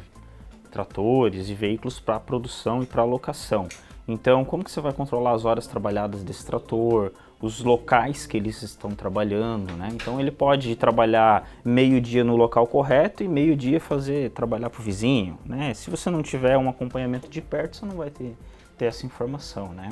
tratores 0.71 1.49
e 1.49 1.55
veículos 1.55 2.01
para 2.01 2.19
produção 2.19 2.83
e 2.83 2.87
para 2.87 3.05
locação. 3.05 3.69
Então, 4.07 4.45
como 4.45 4.63
que 4.63 4.71
você 4.71 4.81
vai 4.81 4.93
controlar 4.93 5.33
as 5.33 5.45
horas 5.45 5.67
trabalhadas 5.67 6.23
desse 6.23 6.45
trator, 6.45 7.13
os 7.41 7.63
locais 7.63 8.27
que 8.27 8.37
eles 8.37 8.63
estão 8.63 8.91
trabalhando, 8.91 9.73
né? 9.77 9.89
Então, 9.93 10.21
ele 10.21 10.31
pode 10.31 10.77
trabalhar 10.77 11.49
meio 11.65 12.01
dia 12.01 12.23
no 12.23 12.37
local 12.37 12.67
correto 12.67 13.23
e 13.23 13.29
meio 13.29 13.57
dia 13.57 13.81
fazer 13.81 14.31
trabalhar 14.31 14.69
para 14.71 14.81
o 14.81 14.85
vizinho, 14.85 15.39
né? 15.45 15.73
Se 15.73 15.91
você 15.91 16.11
não 16.11 16.23
tiver 16.23 16.59
um 16.59 16.69
acompanhamento 16.69 17.29
de 17.29 17.41
perto, 17.41 17.77
você 17.79 17.87
não 17.87 17.97
vai 17.97 18.11
ter, 18.11 18.37
ter 18.77 18.87
essa 18.87 19.07
informação, 19.07 19.69
né? 19.73 19.91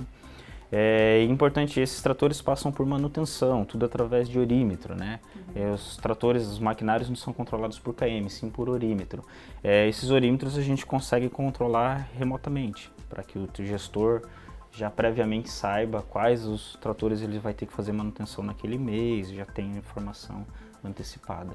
É 0.74 1.22
importante, 1.24 1.78
esses 1.78 2.00
tratores 2.00 2.40
passam 2.40 2.72
por 2.72 2.86
manutenção, 2.86 3.62
tudo 3.62 3.84
através 3.84 4.26
de 4.26 4.38
orímetro, 4.38 4.94
né? 4.94 5.20
Uhum. 5.36 5.42
É, 5.54 5.70
os 5.70 5.98
tratores, 5.98 6.46
os 6.46 6.58
maquinários 6.58 7.10
não 7.10 7.16
são 7.16 7.30
controlados 7.30 7.78
por 7.78 7.92
km, 7.92 8.26
sim 8.28 8.48
por 8.48 8.70
orímetro. 8.70 9.22
É, 9.62 9.86
esses 9.86 10.08
orímetros 10.08 10.56
a 10.56 10.62
gente 10.62 10.86
consegue 10.86 11.28
controlar 11.28 12.08
remotamente, 12.18 12.90
para 13.12 13.22
que 13.22 13.38
o 13.38 13.46
gestor 13.58 14.22
já 14.70 14.90
previamente 14.90 15.50
saiba 15.50 16.00
quais 16.00 16.46
os 16.46 16.78
tratores 16.80 17.20
ele 17.20 17.38
vai 17.38 17.52
ter 17.52 17.66
que 17.66 17.72
fazer 17.74 17.92
manutenção 17.92 18.42
naquele 18.42 18.78
mês, 18.78 19.28
já 19.28 19.44
tem 19.44 19.76
informação 19.76 20.46
antecipada. 20.82 21.54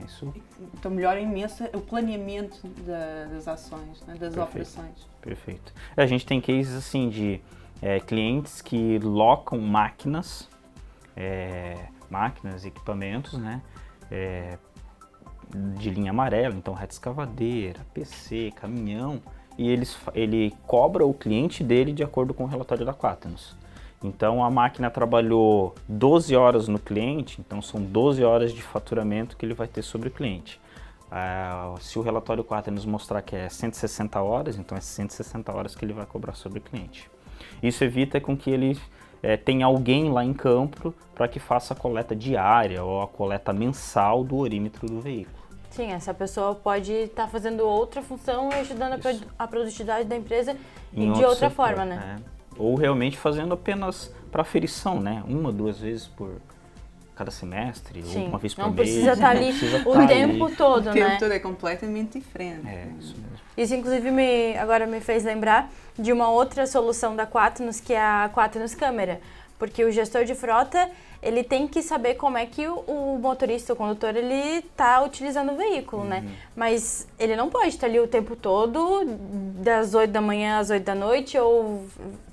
É 0.00 0.04
isso. 0.04 0.34
Então 0.74 0.90
melhora 0.90 1.20
imenso 1.20 1.62
o 1.72 1.80
planeamento 1.80 2.66
da, 2.84 3.26
das 3.32 3.46
ações, 3.46 4.02
né? 4.04 4.14
das 4.14 4.34
Perfeito. 4.34 4.42
operações. 4.42 5.08
Perfeito. 5.22 5.72
A 5.96 6.06
gente 6.06 6.26
tem 6.26 6.40
cases 6.40 6.74
assim 6.74 7.08
de 7.08 7.40
é, 7.80 8.00
clientes 8.00 8.60
que 8.60 8.98
locam 8.98 9.60
máquinas, 9.60 10.48
é, 11.16 11.76
máquinas, 12.10 12.64
equipamentos, 12.64 13.34
né, 13.34 13.62
é, 14.10 14.58
de 15.78 15.90
linha 15.90 16.10
amarela, 16.10 16.54
então 16.54 16.74
reta 16.74 16.92
escavadeira, 16.92 17.80
PC, 17.94 18.52
caminhão, 18.56 19.22
e 19.60 19.68
eles, 19.68 19.94
ele 20.14 20.54
cobra 20.66 21.04
o 21.04 21.12
cliente 21.12 21.62
dele 21.62 21.92
de 21.92 22.02
acordo 22.02 22.32
com 22.32 22.44
o 22.44 22.46
relatório 22.46 22.86
da 22.86 22.94
Quaternos. 22.94 23.54
Então 24.02 24.42
a 24.42 24.50
máquina 24.50 24.90
trabalhou 24.90 25.74
12 25.86 26.34
horas 26.34 26.66
no 26.66 26.78
cliente, 26.78 27.38
então 27.38 27.60
são 27.60 27.82
12 27.82 28.24
horas 28.24 28.54
de 28.54 28.62
faturamento 28.62 29.36
que 29.36 29.44
ele 29.44 29.52
vai 29.52 29.68
ter 29.68 29.82
sobre 29.82 30.08
o 30.08 30.10
cliente. 30.10 30.58
Ah, 31.12 31.74
se 31.78 31.98
o 31.98 32.02
relatório 32.02 32.42
Quaternos 32.42 32.86
mostrar 32.86 33.20
que 33.20 33.36
é 33.36 33.50
160 33.50 34.18
horas, 34.22 34.56
então 34.56 34.78
é 34.78 34.80
160 34.80 35.54
horas 35.54 35.74
que 35.74 35.84
ele 35.84 35.92
vai 35.92 36.06
cobrar 36.06 36.32
sobre 36.32 36.60
o 36.60 36.62
cliente. 36.62 37.10
Isso 37.62 37.84
evita 37.84 38.18
com 38.18 38.34
que 38.34 38.50
ele 38.50 38.80
é, 39.22 39.36
tenha 39.36 39.66
alguém 39.66 40.10
lá 40.10 40.24
em 40.24 40.32
campo 40.32 40.94
para 41.14 41.28
que 41.28 41.38
faça 41.38 41.74
a 41.74 41.76
coleta 41.76 42.16
diária 42.16 42.82
ou 42.82 43.02
a 43.02 43.06
coleta 43.06 43.52
mensal 43.52 44.24
do 44.24 44.38
orímetro 44.38 44.86
do 44.86 45.02
veículo. 45.02 45.39
Sim, 45.70 45.92
essa 45.92 46.12
pessoa 46.12 46.54
pode 46.54 46.92
estar 46.92 47.24
tá 47.24 47.28
fazendo 47.28 47.60
outra 47.60 48.02
função 48.02 48.50
e 48.50 48.54
ajudando 48.56 48.94
a, 48.94 49.44
a, 49.44 49.46
produtividade 49.46 50.08
da 50.08 50.16
empresa 50.16 50.56
em 50.92 51.12
de 51.12 51.24
outra 51.24 51.48
setor, 51.48 51.50
forma, 51.50 51.84
né? 51.84 52.18
É. 52.18 52.30
Ou 52.58 52.74
realmente 52.74 53.16
fazendo 53.16 53.54
apenas 53.54 54.12
para 54.30 54.42
aferição, 54.42 55.00
né? 55.00 55.22
Uma, 55.26 55.52
duas 55.52 55.78
vezes 55.78 56.08
por 56.08 56.40
cada 57.14 57.30
semestre, 57.30 58.02
Sim. 58.02 58.22
ou 58.22 58.28
uma 58.28 58.38
vez 58.38 58.54
por 58.54 58.62
não 58.62 58.70
mês. 58.72 58.88
Precisa 58.88 59.12
estar 59.12 59.22
tá 59.22 59.30
ali 59.30 59.50
o 59.84 59.92
tá 59.92 60.06
tempo 60.06 60.46
ali. 60.46 60.56
todo, 60.56 60.80
o 60.80 60.84
né? 60.86 60.90
O 60.90 60.94
tempo 60.94 61.18
todo 61.18 61.32
é 61.32 61.38
completamente 61.38 62.18
diferente. 62.18 62.66
É, 62.66 62.88
isso 62.98 63.14
mesmo. 63.14 63.38
Isso 63.56 63.74
inclusive 63.74 64.10
me, 64.10 64.56
agora 64.56 64.86
me 64.86 65.00
fez 65.00 65.22
lembrar 65.22 65.70
de 65.98 66.12
uma 66.12 66.30
outra 66.30 66.66
solução 66.66 67.14
da 67.14 67.26
Quaternos, 67.26 67.78
que 67.78 67.92
é 67.92 68.00
a 68.00 68.30
Quaternos 68.32 68.74
Câmera. 68.74 69.20
Porque 69.58 69.84
o 69.84 69.92
gestor 69.92 70.24
de 70.24 70.34
frota, 70.34 70.90
ele 71.22 71.44
tem 71.44 71.68
que 71.68 71.82
saber 71.82 72.14
como 72.14 72.38
é 72.38 72.46
que 72.46 72.66
o, 72.66 72.76
o 72.80 73.18
motorista, 73.20 73.72
o 73.72 73.76
condutor, 73.76 74.16
ele 74.16 74.58
está 74.58 75.02
utilizando 75.02 75.52
o 75.52 75.56
veículo, 75.56 76.04
né? 76.04 76.18
uhum. 76.18 76.24
né? 76.24 76.36
Mas 76.56 77.06
ele 77.18 77.36
não 77.36 77.50
pode 77.50 77.68
estar 77.68 77.86
ali 77.86 78.00
o 78.00 78.08
tempo 78.08 78.34
todo, 78.34 79.04
das 79.62 79.94
8 79.94 80.10
da 80.10 80.20
manhã 80.20 80.58
às 80.58 80.70
8 80.70 80.82
da 80.82 80.94
noite, 80.94 81.38
ou 81.38 81.84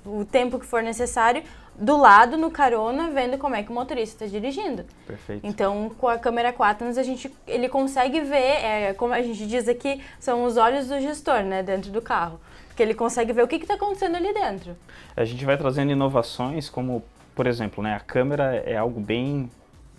o 0.06 0.24
tempo 0.24 0.58
que 0.58 0.66
for 0.66 0.82
necessário, 0.82 1.42
do 1.78 1.96
lado, 1.96 2.36
no 2.36 2.50
carona, 2.50 3.08
vendo 3.10 3.38
como 3.38 3.54
é 3.54 3.62
que 3.62 3.70
o 3.70 3.74
motorista 3.74 4.24
está 4.24 4.38
dirigindo. 4.38 4.84
Perfeito. 5.06 5.46
Então, 5.46 5.90
com 5.96 6.08
a 6.08 6.18
câmera 6.18 6.52
4 6.52 6.88
a 6.88 7.02
gente, 7.02 7.32
ele 7.46 7.68
consegue 7.68 8.20
ver, 8.20 8.64
é, 8.64 8.94
como 8.94 9.14
a 9.14 9.22
gente 9.22 9.46
diz 9.46 9.68
aqui, 9.68 10.02
são 10.18 10.44
os 10.44 10.56
olhos 10.56 10.88
do 10.88 11.00
gestor, 11.00 11.42
né, 11.42 11.62
dentro 11.62 11.92
do 11.92 12.02
carro. 12.02 12.40
Que 12.74 12.82
ele 12.82 12.94
consegue 12.94 13.32
ver 13.32 13.42
o 13.42 13.48
que 13.48 13.56
está 13.56 13.74
acontecendo 13.74 14.16
ali 14.16 14.32
dentro. 14.34 14.76
A 15.16 15.24
gente 15.24 15.44
vai 15.44 15.56
trazendo 15.56 15.92
inovações 15.92 16.68
como, 16.68 17.02
por 17.38 17.46
exemplo, 17.46 17.84
né, 17.84 17.94
a 17.94 18.00
câmera 18.00 18.56
é 18.56 18.76
algo 18.76 18.98
bem, 18.98 19.48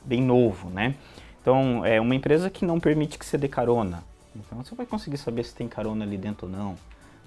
bem 0.04 0.22
novo, 0.22 0.70
né? 0.70 0.94
Então, 1.42 1.86
é 1.86 2.02
uma 2.02 2.14
empresa 2.14 2.50
que 2.50 2.66
não 2.66 2.82
permite 2.82 3.18
que 3.18 3.26
você 3.26 3.38
dê 3.38 3.48
carona. 3.48 4.04
Então, 4.36 4.62
você 4.62 4.76
vai 4.76 4.86
conseguir 4.86 5.16
saber 5.16 5.46
se 5.46 5.56
tem 5.56 5.66
carona 5.66 6.04
ali 6.04 6.18
dentro 6.18 6.48
ou 6.48 6.52
não. 6.52 6.76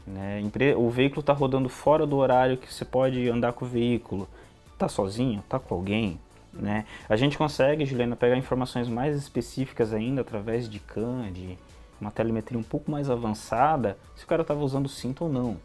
Né? 0.06 0.42
O 0.76 0.90
veículo 0.90 1.20
está 1.20 1.32
rodando 1.32 1.66
fora 1.70 2.06
do 2.06 2.18
horário 2.18 2.58
que 2.58 2.70
você 2.70 2.84
pode 2.84 3.26
andar 3.26 3.54
com 3.54 3.64
o 3.64 3.68
veículo 3.68 4.28
tá 4.76 4.86
sozinho, 4.86 5.42
tá 5.48 5.58
com 5.58 5.74
alguém, 5.74 6.20
né? 6.52 6.84
A 7.08 7.16
gente 7.16 7.38
consegue, 7.38 7.86
Juliana, 7.86 8.14
pegar 8.14 8.36
informações 8.36 8.90
mais 8.90 9.16
específicas 9.16 9.94
ainda 9.94 10.20
através 10.20 10.68
de 10.68 10.78
CAN, 10.78 11.32
de 11.32 11.56
uma 11.98 12.10
telemetria 12.10 12.58
um 12.58 12.62
pouco 12.62 12.90
mais 12.90 13.08
avançada, 13.08 13.96
se 14.14 14.24
o 14.24 14.26
cara 14.26 14.42
estava 14.42 14.60
usando 14.60 14.90
cinto 14.90 15.24
ou 15.24 15.32
não. 15.32 15.56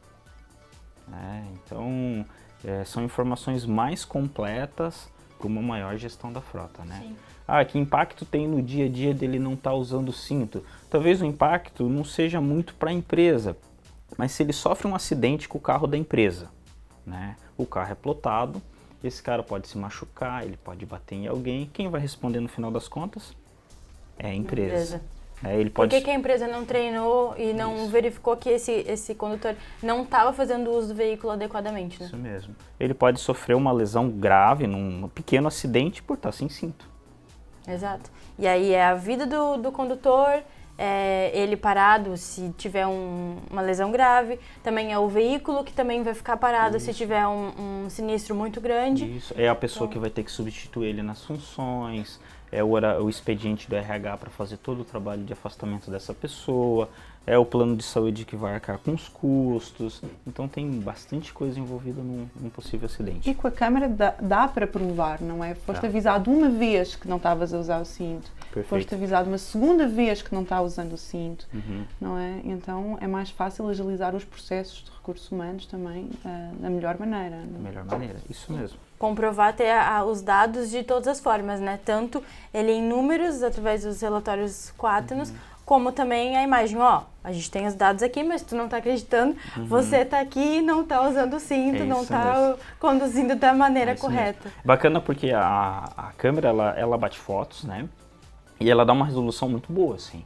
Né? 1.05 1.47
Então, 1.53 2.25
é, 2.63 2.83
são 2.83 3.03
informações 3.03 3.65
mais 3.65 4.03
completas 4.03 5.09
para 5.37 5.47
uma 5.47 5.61
maior 5.61 5.97
gestão 5.97 6.31
da 6.31 6.41
frota, 6.41 6.83
né? 6.83 6.99
Sim. 7.01 7.15
Ah, 7.47 7.63
que 7.63 7.77
impacto 7.77 8.25
tem 8.25 8.47
no 8.47 8.61
dia 8.61 8.85
a 8.85 8.89
dia 8.89 9.13
dele 9.13 9.39
não 9.39 9.53
estar 9.53 9.69
tá 9.69 9.75
usando 9.75 10.11
cinto? 10.11 10.63
Talvez 10.89 11.21
o 11.21 11.25
impacto 11.25 11.87
não 11.87 12.03
seja 12.03 12.41
muito 12.41 12.73
para 12.75 12.89
a 12.89 12.93
empresa, 12.93 13.55
mas 14.17 14.33
se 14.33 14.43
ele 14.43 14.51
sofre 14.51 14.87
um 14.87 14.95
acidente 14.95 15.47
com 15.47 15.57
o 15.57 15.61
carro 15.61 15.87
da 15.87 15.97
empresa, 15.97 16.49
né? 17.05 17.37
O 17.57 17.65
carro 17.65 17.91
é 17.91 17.95
plotado, 17.95 18.61
esse 19.03 19.23
cara 19.23 19.43
pode 19.43 19.67
se 19.67 19.77
machucar, 19.77 20.43
ele 20.43 20.57
pode 20.57 20.85
bater 20.85 21.15
em 21.15 21.27
alguém. 21.27 21.69
Quem 21.71 21.89
vai 21.89 22.01
responder 22.01 22.39
no 22.41 22.49
final 22.49 22.69
das 22.69 22.87
contas? 22.87 23.33
É 24.17 24.27
a 24.27 24.33
empresa. 24.33 24.95
empresa. 24.95 25.16
É, 25.43 25.55
ele 25.55 25.69
pode... 25.69 25.89
Por 25.89 25.97
que, 25.97 26.05
que, 26.05 26.09
a 26.09 26.13
empresa 26.13 26.47
não 26.47 26.65
treinou 26.65 27.35
e 27.37 27.53
não 27.53 27.75
Isso. 27.75 27.87
verificou 27.87 28.35
que 28.35 28.49
esse, 28.49 28.71
esse 28.71 29.13
condutor 29.13 29.55
não 29.83 30.03
estava 30.03 30.33
fazendo 30.33 30.71
uso 30.71 30.89
do 30.89 30.95
veículo 30.95 31.33
adequadamente? 31.33 31.99
Né? 31.99 32.07
Isso 32.07 32.17
mesmo. 32.17 32.55
Ele 32.79 32.93
pode 32.93 33.19
sofrer 33.19 33.55
uma 33.55 33.71
lesão 33.71 34.09
grave 34.09 34.65
num 34.65 35.07
pequeno 35.09 35.47
acidente 35.47 36.01
por 36.01 36.15
estar 36.15 36.31
sem 36.31 36.49
cinto. 36.49 36.89
Exato. 37.67 38.09
E 38.39 38.47
aí 38.47 38.73
é 38.73 38.85
a 38.85 38.95
vida 38.95 39.25
do, 39.25 39.57
do 39.57 39.71
condutor, 39.71 40.41
é, 40.77 41.31
ele 41.33 41.57
parado 41.57 42.15
se 42.15 42.53
tiver 42.57 42.85
um, 42.85 43.37
uma 43.49 43.61
lesão 43.61 43.91
grave, 43.91 44.39
também 44.63 44.93
é 44.93 44.99
o 44.99 45.07
veículo 45.07 45.63
que 45.63 45.73
também 45.73 46.03
vai 46.03 46.13
ficar 46.13 46.37
parado 46.37 46.77
Isso. 46.77 46.85
se 46.85 46.93
tiver 46.93 47.25
um, 47.25 47.85
um, 47.85 47.89
sinistro 47.89 48.35
muito 48.35 48.61
grande. 48.61 49.17
Isso, 49.17 49.33
é 49.35 49.49
a 49.49 49.55
pessoa 49.55 49.85
então, 49.85 49.93
que 49.93 49.99
vai 49.99 50.09
ter 50.09 50.23
que 50.23 50.31
substituir 50.31 50.89
ele 50.89 51.01
nas 51.01 51.23
funções, 51.25 52.19
é 52.51 52.63
o, 52.63 52.73
o 52.73 53.09
expediente 53.09 53.67
do 53.67 53.75
RH 53.75 54.17
para 54.17 54.29
fazer 54.29 54.57
todo 54.57 54.81
o 54.81 54.85
trabalho 54.85 55.23
de 55.23 55.33
afastamento 55.33 55.89
dessa 55.89 56.13
pessoa, 56.13 56.89
é 57.27 57.37
o 57.37 57.45
plano 57.45 57.75
de 57.75 57.83
saúde 57.83 58.23
que 58.23 58.37
vai 58.37 58.55
arcar 58.55 58.79
com 58.79 58.93
os 58.93 59.09
custos. 59.09 60.01
Então 60.25 60.47
tem 60.47 60.79
bastante 60.79 61.33
coisa 61.33 61.59
envolvida 61.59 62.01
num, 62.01 62.25
num 62.39 62.49
possível 62.49 62.85
acidente. 62.85 63.29
E 63.29 63.35
com 63.35 63.45
a 63.47 63.51
câmera 63.51 63.89
dá, 63.89 64.15
dá 64.21 64.47
para 64.47 64.65
provar, 64.65 65.19
não 65.19 65.43
é? 65.43 65.53
Foste 65.53 65.81
tá. 65.81 65.87
avisado 65.87 66.31
uma 66.31 66.49
vez 66.49 66.95
que 66.95 67.05
não 67.05 67.17
estavas 67.17 67.53
a 67.53 67.59
usar 67.59 67.81
o 67.81 67.85
cinto. 67.85 68.31
Perfeito. 68.45 68.67
Foste 68.67 68.95
avisado 68.95 69.27
uma 69.27 69.37
segunda 69.37 69.85
vez 69.89 70.21
que 70.21 70.33
não 70.33 70.43
está 70.43 70.61
usando 70.61 70.93
o 70.93 70.97
cinto, 70.97 71.45
uhum. 71.53 71.83
não 71.99 72.17
é? 72.17 72.39
Então 72.45 72.97
é 73.01 73.07
mais 73.07 73.29
fácil 73.29 73.67
agilizar 73.67 74.15
os 74.15 74.23
processos 74.23 74.85
de 74.85 74.91
recursos 74.91 75.29
humanos 75.29 75.65
também 75.65 76.09
uh, 76.23 76.55
da 76.61 76.69
melhor 76.69 76.97
maneira. 76.97 77.35
É? 77.35 77.45
Da 77.45 77.59
melhor 77.59 77.83
maneira, 77.83 78.15
isso 78.29 78.53
mesmo 78.53 78.79
comprovar 78.97 79.55
ter 79.55 79.69
a, 79.69 80.03
os 80.03 80.23
dados 80.23 80.71
de 80.71 80.81
todas 80.81 81.07
as 81.07 81.19
formas, 81.19 81.59
né? 81.59 81.79
Tanto 81.85 82.23
ele 82.51 82.71
em 82.71 82.81
números, 82.81 83.43
através 83.43 83.83
dos 83.83 84.01
relatórios 84.01 84.73
Quaternos, 84.75 85.29
uhum. 85.29 85.35
Como 85.67 85.91
também 85.91 86.37
a 86.37 86.43
imagem. 86.43 86.77
Ó, 86.79 87.01
a 87.21 87.33
gente 87.33 87.51
tem 87.51 87.67
os 87.67 87.75
dados 87.75 88.01
aqui, 88.01 88.23
mas 88.23 88.41
tu 88.41 88.55
não 88.55 88.65
está 88.65 88.77
acreditando, 88.77 89.35
uhum. 89.57 89.65
você 89.65 89.97
está 89.97 90.21
aqui 90.21 90.59
e 90.59 90.61
não 90.61 90.81
está 90.81 91.05
usando 91.05 91.33
o 91.33 91.39
cinto, 91.41 91.83
é 91.83 91.85
não 91.85 92.03
está 92.03 92.55
conduzindo 92.79 93.35
da 93.35 93.53
maneira 93.53 93.91
é 93.91 93.95
correta. 93.95 94.45
Mesmo. 94.45 94.61
Bacana 94.63 95.01
porque 95.01 95.31
a, 95.31 95.89
a 95.97 96.13
câmera, 96.17 96.47
ela, 96.47 96.73
ela 96.77 96.97
bate 96.97 97.19
fotos, 97.19 97.65
né? 97.65 97.85
E 98.61 98.71
ela 98.71 98.85
dá 98.85 98.93
uma 98.93 99.05
resolução 99.05 99.49
muito 99.49 99.71
boa, 99.71 99.95
assim. 99.95 100.23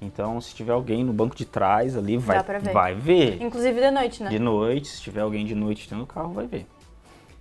Então, 0.00 0.40
se 0.40 0.54
tiver 0.54 0.72
alguém 0.72 1.04
no 1.04 1.12
banco 1.12 1.36
de 1.36 1.44
trás 1.44 1.94
ali, 1.94 2.16
vai, 2.16 2.42
ver. 2.42 2.72
vai 2.72 2.94
ver. 2.94 3.42
Inclusive 3.42 3.78
de 3.78 3.90
noite, 3.90 4.22
né? 4.22 4.30
De 4.30 4.38
noite, 4.38 4.88
se 4.88 5.02
tiver 5.02 5.20
alguém 5.20 5.44
de 5.44 5.54
noite 5.54 5.82
dentro 5.82 6.06
do 6.06 6.06
carro, 6.06 6.32
vai 6.32 6.46
ver. 6.46 6.66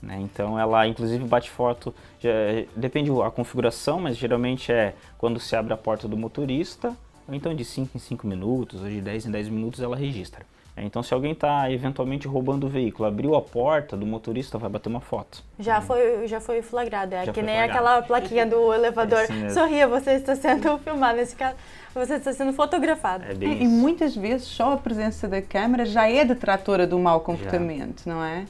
Né? 0.01 0.19
Então 0.21 0.59
ela 0.59 0.85
inclusive 0.85 1.23
bate 1.23 1.49
foto, 1.49 1.95
já, 2.19 2.29
depende 2.75 3.09
da 3.09 3.31
configuração, 3.31 3.99
mas 3.99 4.15
geralmente 4.15 4.71
é 4.71 4.93
quando 5.17 5.39
se 5.39 5.55
abre 5.55 5.73
a 5.73 5.77
porta 5.77 6.07
do 6.07 6.15
motorista, 6.15 6.95
ou 7.27 7.33
então 7.33 7.53
de 7.53 7.65
5 7.65 7.91
em 7.95 7.99
5 7.99 8.25
minutos, 8.27 8.81
ou 8.81 8.89
de 8.89 9.01
10 9.01 9.27
em 9.27 9.31
10 9.31 9.49
minutos 9.49 9.81
ela 9.81 9.95
registra. 9.95 10.45
É, 10.77 10.83
então, 10.83 11.01
se 11.01 11.11
alguém 11.11 11.31
está 11.31 11.71
eventualmente 11.71 12.27
roubando 12.27 12.67
o 12.67 12.69
veículo, 12.69 13.07
abriu 13.09 13.33
a 13.33 13.41
porta 13.41 13.97
do 13.97 14.05
motorista, 14.05 14.59
vai 14.59 14.69
bater 14.69 14.89
uma 14.89 15.01
foto. 15.01 15.43
Já, 15.57 15.81
foi, 15.81 16.27
já 16.27 16.39
foi 16.39 16.61
flagrado. 16.61 17.15
É 17.15 17.25
já 17.25 17.33
que 17.33 17.41
nem 17.41 17.55
flagrado. 17.55 17.71
aquela 17.71 18.01
plaquinha 18.03 18.45
do 18.45 18.71
elevador. 18.71 19.21
É 19.21 19.49
Sorria, 19.49 19.87
você 19.87 20.11
está 20.11 20.35
sendo 20.35 20.77
filmado. 20.85 21.17
Nesse 21.17 21.35
caso, 21.35 21.55
você 21.95 22.13
está 22.13 22.31
sendo 22.31 22.53
fotografado. 22.53 23.25
É 23.25 23.33
bem 23.33 23.63
e 23.63 23.67
muitas 23.67 24.15
vezes 24.15 24.45
só 24.45 24.73
a 24.73 24.77
presença 24.77 25.27
da 25.27 25.41
câmera 25.41 25.83
já 25.83 26.07
é 26.07 26.23
detratora 26.23 26.85
do 26.85 26.99
mau 26.99 27.21
comportamento, 27.21 28.03
já. 28.05 28.13
não 28.13 28.23
é? 28.23 28.45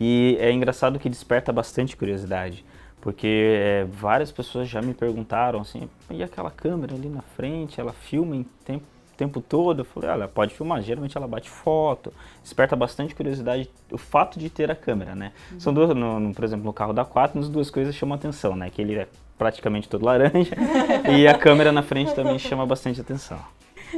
E 0.00 0.38
é 0.40 0.50
engraçado 0.50 0.98
que 0.98 1.10
desperta 1.10 1.52
bastante 1.52 1.94
curiosidade. 1.94 2.64
Porque 3.06 3.54
é, 3.56 3.84
várias 3.84 4.32
pessoas 4.32 4.68
já 4.68 4.82
me 4.82 4.92
perguntaram 4.92 5.60
assim, 5.60 5.88
e 6.10 6.24
aquela 6.24 6.50
câmera 6.50 6.92
ali 6.92 7.08
na 7.08 7.22
frente, 7.22 7.80
ela 7.80 7.92
filma 7.92 8.34
em 8.34 8.42
tempo 8.64 8.84
tempo 9.16 9.40
todo. 9.40 9.82
Eu 9.82 9.84
falei, 9.84 10.10
olha, 10.10 10.28
pode 10.28 10.52
filmar. 10.52 10.82
Geralmente 10.82 11.16
ela 11.16 11.28
bate 11.28 11.48
foto, 11.48 12.12
desperta 12.42 12.74
bastante 12.74 13.14
curiosidade 13.14 13.70
o 13.92 13.96
fato 13.96 14.40
de 14.40 14.50
ter 14.50 14.72
a 14.72 14.74
câmera, 14.74 15.14
né? 15.14 15.32
Uhum. 15.52 15.60
São 15.60 15.72
duas, 15.72 15.94
no, 15.94 16.18
no, 16.18 16.34
por 16.34 16.44
exemplo, 16.44 16.66
no 16.66 16.72
carro 16.72 16.92
da 16.92 17.04
4, 17.04 17.38
as 17.38 17.48
duas 17.48 17.70
coisas 17.70 17.94
chamam 17.94 18.16
atenção, 18.16 18.56
né? 18.56 18.70
Que 18.70 18.82
ele 18.82 18.96
é 18.96 19.06
praticamente 19.38 19.88
todo 19.88 20.04
laranja 20.04 20.56
e 21.16 21.28
a 21.28 21.38
câmera 21.38 21.70
na 21.70 21.82
frente 21.82 22.12
também 22.12 22.40
chama 22.40 22.66
bastante 22.66 23.00
atenção. 23.00 23.38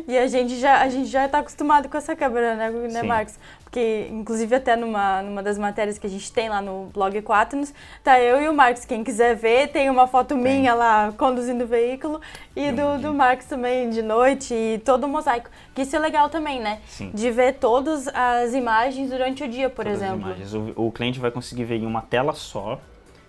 E 0.06 0.16
a 0.16 0.26
gente 0.26 0.58
já 0.58 0.82
a 0.82 0.88
gente 0.88 1.08
já 1.08 1.26
está 1.26 1.38
acostumado 1.38 1.88
com 1.88 1.96
essa 1.96 2.14
câmera, 2.14 2.54
né, 2.54 2.70
né 2.70 3.02
Marcos? 3.02 3.38
Porque, 3.68 4.08
inclusive, 4.10 4.54
até 4.54 4.74
numa, 4.76 5.22
numa 5.22 5.42
das 5.42 5.58
matérias 5.58 5.98
que 5.98 6.06
a 6.06 6.10
gente 6.10 6.32
tem 6.32 6.48
lá 6.48 6.62
no 6.62 6.86
blog 6.86 7.20
Quaternos, 7.20 7.74
tá 8.02 8.18
eu 8.18 8.40
e 8.40 8.48
o 8.48 8.54
Marcos. 8.54 8.86
Quem 8.86 9.04
quiser 9.04 9.36
ver, 9.36 9.68
tem 9.68 9.90
uma 9.90 10.06
foto 10.06 10.34
tem. 10.34 10.38
minha 10.38 10.72
lá 10.72 11.12
conduzindo 11.18 11.64
o 11.64 11.66
veículo 11.66 12.18
e 12.56 12.72
do, 12.72 12.98
do 12.98 13.12
Marcos 13.12 13.44
também 13.44 13.90
de 13.90 14.00
noite 14.00 14.54
e 14.54 14.78
todo 14.78 15.04
o 15.04 15.08
mosaico. 15.08 15.50
Que 15.74 15.82
isso 15.82 15.94
é 15.94 15.98
legal 15.98 16.30
também, 16.30 16.60
né? 16.60 16.80
Sim. 16.86 17.10
De 17.12 17.30
ver 17.30 17.54
todas 17.54 18.08
as 18.08 18.54
imagens 18.54 19.10
durante 19.10 19.44
o 19.44 19.48
dia, 19.48 19.68
por 19.68 19.84
todas 19.84 20.00
exemplo. 20.00 20.30
As 20.30 20.38
imagens. 20.38 20.54
O, 20.54 20.86
o 20.86 20.90
cliente 20.90 21.20
vai 21.20 21.30
conseguir 21.30 21.64
ver 21.64 21.76
em 21.76 21.84
uma 21.84 22.00
tela 22.00 22.32
só, 22.32 22.80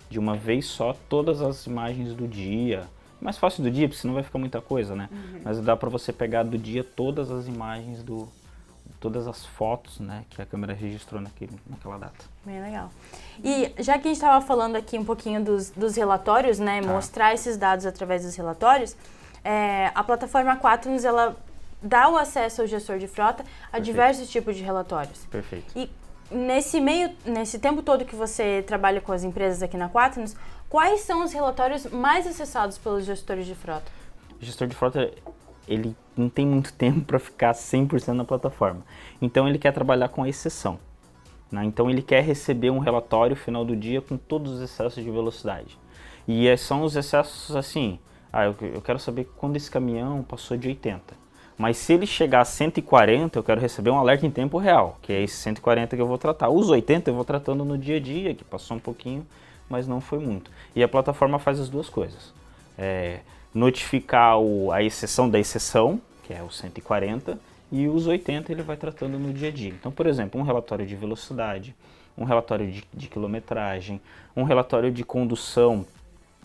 de 0.08 0.18
uma 0.18 0.36
vez 0.36 0.64
só, 0.64 0.96
todas 1.06 1.42
as 1.42 1.66
imagens 1.66 2.14
do 2.14 2.26
dia 2.26 2.88
mais 3.20 3.36
fácil 3.38 3.62
do 3.62 3.70
dia, 3.70 3.88
porque 3.88 4.00
senão 4.00 4.14
vai 4.14 4.22
ficar 4.22 4.38
muita 4.38 4.60
coisa, 4.60 4.94
né? 4.94 5.08
Uhum. 5.10 5.40
Mas 5.44 5.60
dá 5.60 5.76
para 5.76 5.88
você 5.88 6.12
pegar 6.12 6.42
do 6.42 6.56
dia 6.56 6.84
todas 6.84 7.30
as 7.30 7.46
imagens 7.46 8.02
do 8.02 8.28
todas 9.00 9.26
as 9.26 9.46
fotos, 9.46 9.98
né, 9.98 10.24
que 10.28 10.42
a 10.42 10.46
câmera 10.46 10.74
registrou 10.74 11.20
naquele, 11.22 11.58
naquela 11.66 11.96
data. 11.96 12.24
Bem 12.44 12.60
legal. 12.60 12.90
E 13.42 13.72
já 13.78 13.94
que 13.94 14.00
a 14.00 14.10
gente 14.10 14.12
estava 14.12 14.44
falando 14.44 14.76
aqui 14.76 14.98
um 14.98 15.04
pouquinho 15.04 15.42
dos, 15.42 15.70
dos 15.70 15.96
relatórios, 15.96 16.58
né, 16.58 16.82
tá. 16.82 16.88
mostrar 16.88 17.32
esses 17.32 17.56
dados 17.56 17.86
através 17.86 18.24
dos 18.24 18.36
relatórios, 18.36 18.94
é, 19.42 19.90
a 19.94 20.04
plataforma 20.04 20.54
Quaternos, 20.56 21.04
ela 21.04 21.34
dá 21.82 22.10
o 22.10 22.16
acesso 22.16 22.60
ao 22.60 22.66
gestor 22.66 22.98
de 22.98 23.08
frota 23.08 23.42
a 23.42 23.46
Perfeito. 23.46 23.84
diversos 23.84 24.30
tipos 24.30 24.54
de 24.54 24.62
relatórios. 24.62 25.24
Perfeito. 25.30 25.72
E 25.74 25.90
nesse 26.30 26.78
meio, 26.78 27.10
nesse 27.24 27.58
tempo 27.58 27.82
todo 27.82 28.04
que 28.04 28.14
você 28.14 28.62
trabalha 28.66 29.00
com 29.00 29.12
as 29.12 29.24
empresas 29.24 29.62
aqui 29.62 29.78
na 29.78 29.88
Quaternos, 29.88 30.36
Quais 30.70 31.00
são 31.00 31.24
os 31.24 31.32
relatórios 31.32 31.84
mais 31.86 32.28
acessados 32.28 32.78
pelos 32.78 33.04
gestores 33.04 33.44
de 33.44 33.56
frota? 33.56 33.90
O 34.40 34.44
gestor 34.44 34.68
de 34.68 34.76
frota, 34.76 35.12
ele 35.66 35.96
não 36.16 36.28
tem 36.28 36.46
muito 36.46 36.72
tempo 36.78 37.00
para 37.00 37.18
ficar 37.18 37.52
100% 37.52 38.12
na 38.12 38.24
plataforma. 38.24 38.80
Então 39.20 39.48
ele 39.48 39.58
quer 39.58 39.72
trabalhar 39.72 40.10
com 40.10 40.24
exceção. 40.24 40.78
Né? 41.50 41.64
Então 41.64 41.90
ele 41.90 42.02
quer 42.02 42.22
receber 42.22 42.70
um 42.70 42.78
relatório 42.78 43.34
final 43.34 43.64
do 43.64 43.74
dia 43.74 44.00
com 44.00 44.16
todos 44.16 44.52
os 44.52 44.60
excessos 44.60 45.02
de 45.02 45.10
velocidade. 45.10 45.76
E 46.28 46.46
é, 46.46 46.56
são 46.56 46.84
os 46.84 46.94
excessos 46.94 47.56
assim, 47.56 47.98
ah, 48.32 48.44
eu, 48.44 48.54
eu 48.60 48.80
quero 48.80 49.00
saber 49.00 49.28
quando 49.36 49.56
esse 49.56 49.68
caminhão 49.68 50.22
passou 50.22 50.56
de 50.56 50.68
80. 50.68 51.18
Mas 51.58 51.78
se 51.78 51.94
ele 51.94 52.06
chegar 52.06 52.42
a 52.42 52.44
140, 52.44 53.36
eu 53.36 53.42
quero 53.42 53.60
receber 53.60 53.90
um 53.90 53.98
alerta 53.98 54.24
em 54.24 54.30
tempo 54.30 54.56
real, 54.56 55.00
que 55.02 55.12
é 55.12 55.20
esse 55.20 55.34
140 55.34 55.96
que 55.96 56.00
eu 56.00 56.06
vou 56.06 56.16
tratar. 56.16 56.48
Os 56.48 56.70
80 56.70 57.10
eu 57.10 57.14
vou 57.14 57.24
tratando 57.24 57.64
no 57.64 57.76
dia 57.76 57.96
a 57.96 58.00
dia, 58.00 58.36
que 58.36 58.44
passou 58.44 58.76
um 58.76 58.80
pouquinho 58.80 59.26
mas 59.70 59.86
não 59.86 60.00
foi 60.00 60.18
muito. 60.18 60.50
E 60.74 60.82
a 60.82 60.88
plataforma 60.88 61.38
faz 61.38 61.60
as 61.60 61.68
duas 61.68 61.88
coisas. 61.88 62.34
É, 62.76 63.20
notificar 63.54 64.38
o, 64.38 64.72
a 64.72 64.82
exceção 64.82 65.30
da 65.30 65.38
exceção, 65.38 66.00
que 66.24 66.34
é 66.34 66.42
o 66.42 66.50
140, 66.50 67.38
e 67.72 67.86
os 67.86 68.08
80 68.08 68.50
ele 68.50 68.62
vai 68.62 68.76
tratando 68.76 69.18
no 69.18 69.32
dia 69.32 69.48
a 69.48 69.52
dia. 69.52 69.70
Então, 69.70 69.92
por 69.92 70.06
exemplo, 70.06 70.40
um 70.40 70.44
relatório 70.44 70.84
de 70.84 70.96
velocidade, 70.96 71.74
um 72.18 72.24
relatório 72.24 72.70
de, 72.70 72.84
de 72.92 73.08
quilometragem, 73.08 74.00
um 74.36 74.42
relatório 74.42 74.90
de 74.90 75.04
condução 75.04 75.86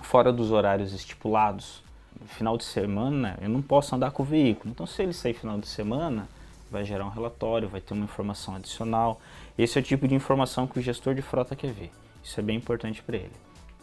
fora 0.02 0.32
dos 0.32 0.52
horários 0.52 0.94
estipulados. 0.94 1.84
Final 2.28 2.58
de 2.58 2.64
semana, 2.64 3.38
eu 3.42 3.50
não 3.50 3.62
posso 3.62 3.96
andar 3.96 4.12
com 4.12 4.24
o 4.24 4.26
veículo. 4.26 4.72
Então, 4.72 4.86
se 4.86 5.02
ele 5.02 5.14
sair 5.14 5.34
final 5.34 5.60
de 5.60 5.68
semana, 5.68 6.30
vai 6.72 6.86
gerar 6.86 7.06
um 7.06 7.10
relatório, 7.10 7.68
vai 7.68 7.82
ter 7.82 7.94
uma 7.94 8.06
informação 8.06 8.56
adicional. 8.56 9.20
Esse 9.58 9.78
é 9.78 9.82
o 9.82 9.84
tipo 9.84 10.08
de 10.08 10.16
informação 10.16 10.68
que 10.68 10.80
o 10.80 10.82
gestor 10.82 11.14
de 11.14 11.22
frota 11.22 11.56
quer 11.56 11.72
ver. 11.72 11.92
Isso 12.26 12.40
é 12.40 12.44
bem 12.44 12.58
importante 12.58 13.04
para 13.04 13.18
ele, 13.18 13.32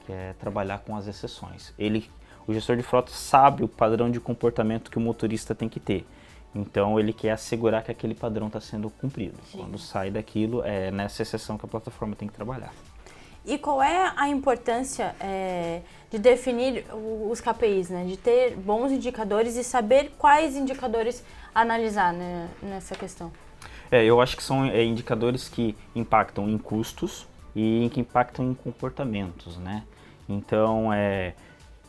que 0.05 0.13
é 0.13 0.35
trabalhar 0.41 0.79
com 0.81 0.97
as 0.97 1.07
exceções. 1.07 1.73
Ele, 1.79 2.11
o 2.45 2.53
gestor 2.53 2.77
de 2.77 2.83
frota 2.83 3.13
sabe 3.13 3.63
o 3.63 3.69
padrão 3.69 4.11
de 4.11 4.19
comportamento 4.19 4.91
que 4.91 4.99
o 4.99 5.01
motorista 5.01 5.55
tem 5.55 5.69
que 5.69 5.79
ter. 5.79 6.05
Então 6.53 6.99
ele 6.99 7.13
quer 7.13 7.31
assegurar 7.31 7.85
que 7.85 7.93
aquele 7.93 8.17
padrão 8.17 8.49
está 8.49 8.61
sendo 8.61 8.91
cumprido. 8.91 9.39
Sim. 9.51 9.59
Quando 9.59 9.79
sai 9.79 10.11
daquilo, 10.11 10.61
é 10.65 10.91
nessa 10.91 11.23
exceção 11.23 11.57
que 11.57 11.65
a 11.65 11.69
plataforma 11.69 12.17
tem 12.17 12.27
que 12.27 12.35
trabalhar. 12.35 12.75
E 13.47 13.57
qual 13.59 13.81
é 13.81 14.13
a 14.17 14.29
importância 14.29 15.15
é, 15.21 15.81
de 16.11 16.19
definir 16.19 16.85
os 17.31 17.41
KPIs, 17.41 17.91
né? 17.91 18.05
de 18.05 18.17
ter 18.17 18.57
bons 18.57 18.91
indicadores 18.91 19.55
e 19.55 19.63
saber 19.63 20.13
quais 20.19 20.57
indicadores 20.57 21.25
analisar 21.55 22.13
né, 22.13 22.49
nessa 22.61 22.97
questão? 22.97 23.33
É, 23.91 24.05
eu 24.05 24.21
acho 24.21 24.37
que 24.37 24.43
são 24.43 24.65
é, 24.65 24.83
indicadores 24.85 25.49
que 25.49 25.77
impactam 25.95 26.49
em 26.49 26.59
custos, 26.59 27.27
e 27.55 27.91
que 27.93 28.01
impactam 28.01 28.51
em 28.51 28.55
comportamentos, 28.55 29.57
né? 29.59 29.85
Então, 30.29 30.93
é, 30.93 31.35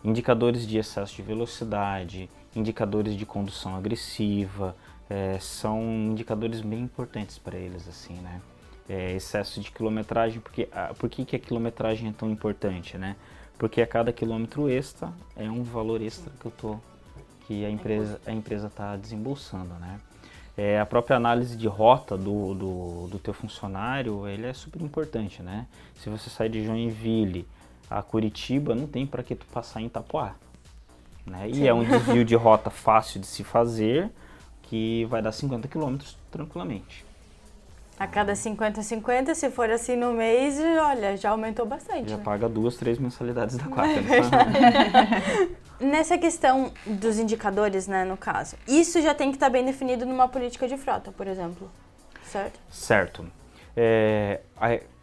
indicadores 0.04 0.68
de 0.68 0.78
excesso 0.78 1.16
de 1.16 1.22
velocidade, 1.22 2.30
indicadores 2.56 3.16
de 3.16 3.26
condução 3.26 3.76
agressiva, 3.76 4.76
é, 5.10 5.38
são 5.40 5.82
indicadores 5.84 6.62
bem 6.62 6.82
importantes 6.82 7.38
para 7.38 7.58
eles, 7.58 7.88
assim, 7.88 8.16
né? 8.16 8.42
É, 8.90 9.14
excesso 9.14 9.62
de 9.62 9.72
quilometragem, 9.72 10.42
porque 10.42 10.68
ah, 10.72 10.94
por 10.98 11.10
que, 11.10 11.24
que 11.24 11.36
a 11.36 11.40
quilometragem 11.40 12.10
é 12.10 12.12
tão 12.12 12.30
importante, 12.30 12.98
né? 12.98 13.16
Porque 13.58 13.82
a 13.82 13.88
cada 13.88 14.12
quilômetro 14.12 14.70
extra 14.70 15.14
é 15.38 15.50
um 15.50 15.64
valor 15.64 16.02
extra 16.02 16.32
que 16.38 16.46
eu 16.46 16.52
tô, 16.52 16.80
que 17.48 17.64
a 17.64 17.70
empresa 17.70 18.20
a 18.26 18.32
empresa 18.32 18.68
está 18.68 18.98
desembolsando, 18.98 19.74
né? 19.76 20.00
É, 20.56 20.80
a 20.80 20.86
própria 20.86 21.18
análise 21.18 21.58
de 21.58 21.68
rota 21.68 22.16
do, 22.16 22.54
do, 22.54 23.08
do 23.08 23.20
teu 23.20 23.34
funcionário, 23.34 24.28
ele 24.28 24.46
é 24.46 24.54
super 24.54 24.82
importante, 24.82 25.42
né? 25.42 25.66
Se 25.96 26.10
você 26.10 26.30
sai 26.30 26.48
de 26.48 26.64
Joinville 26.64 27.48
a 27.90 28.02
Curitiba, 28.02 28.76
não 28.76 28.88
tem 28.88 29.06
para 29.06 29.24
que 29.24 29.36
tu 29.36 29.46
passar 29.48 29.82
em 29.82 29.86
Itapuá. 29.86 30.36
Né? 31.26 31.50
E 31.50 31.68
é 31.68 31.74
um 31.74 31.84
desvio 31.88 32.24
de 32.24 32.36
rota 32.36 32.70
fácil 32.70 33.20
de 33.20 33.28
se 33.28 33.44
fazer, 33.44 34.12
que 34.64 35.06
vai 35.06 35.22
dar 35.22 35.32
50 35.32 35.68
quilômetros 35.68 36.18
tranquilamente. 36.32 37.06
A 38.04 38.08
cada 38.08 38.36
50, 38.36 38.84
50, 38.84 39.34
se 39.34 39.50
for 39.50 39.70
assim 39.70 39.96
no 39.96 40.12
mês, 40.12 40.60
olha, 40.60 41.16
já 41.16 41.30
aumentou 41.30 41.66
bastante. 41.66 42.10
Já 42.10 42.18
né? 42.18 42.22
paga 42.22 42.50
duas, 42.50 42.76
três 42.76 43.00
mensalidades 43.00 43.56
da 43.56 43.64
quarta. 43.72 43.94
Nessa 45.80 46.18
questão 46.18 46.74
dos 46.86 47.18
indicadores, 47.18 47.88
né, 47.88 48.04
no 48.04 48.18
caso, 48.18 48.58
isso 48.68 49.02
já 49.02 49.16
tem 49.16 49.30
que 49.30 49.38
estar 49.38 49.50
bem 49.50 49.64
definido 49.64 50.06
numa 50.06 50.28
política 50.28 50.68
de 50.68 50.76
frota, 50.76 51.14
por 51.14 51.28
exemplo, 51.28 51.72
certo? 52.26 52.60
Certo. 52.70 53.26
É, 53.74 54.42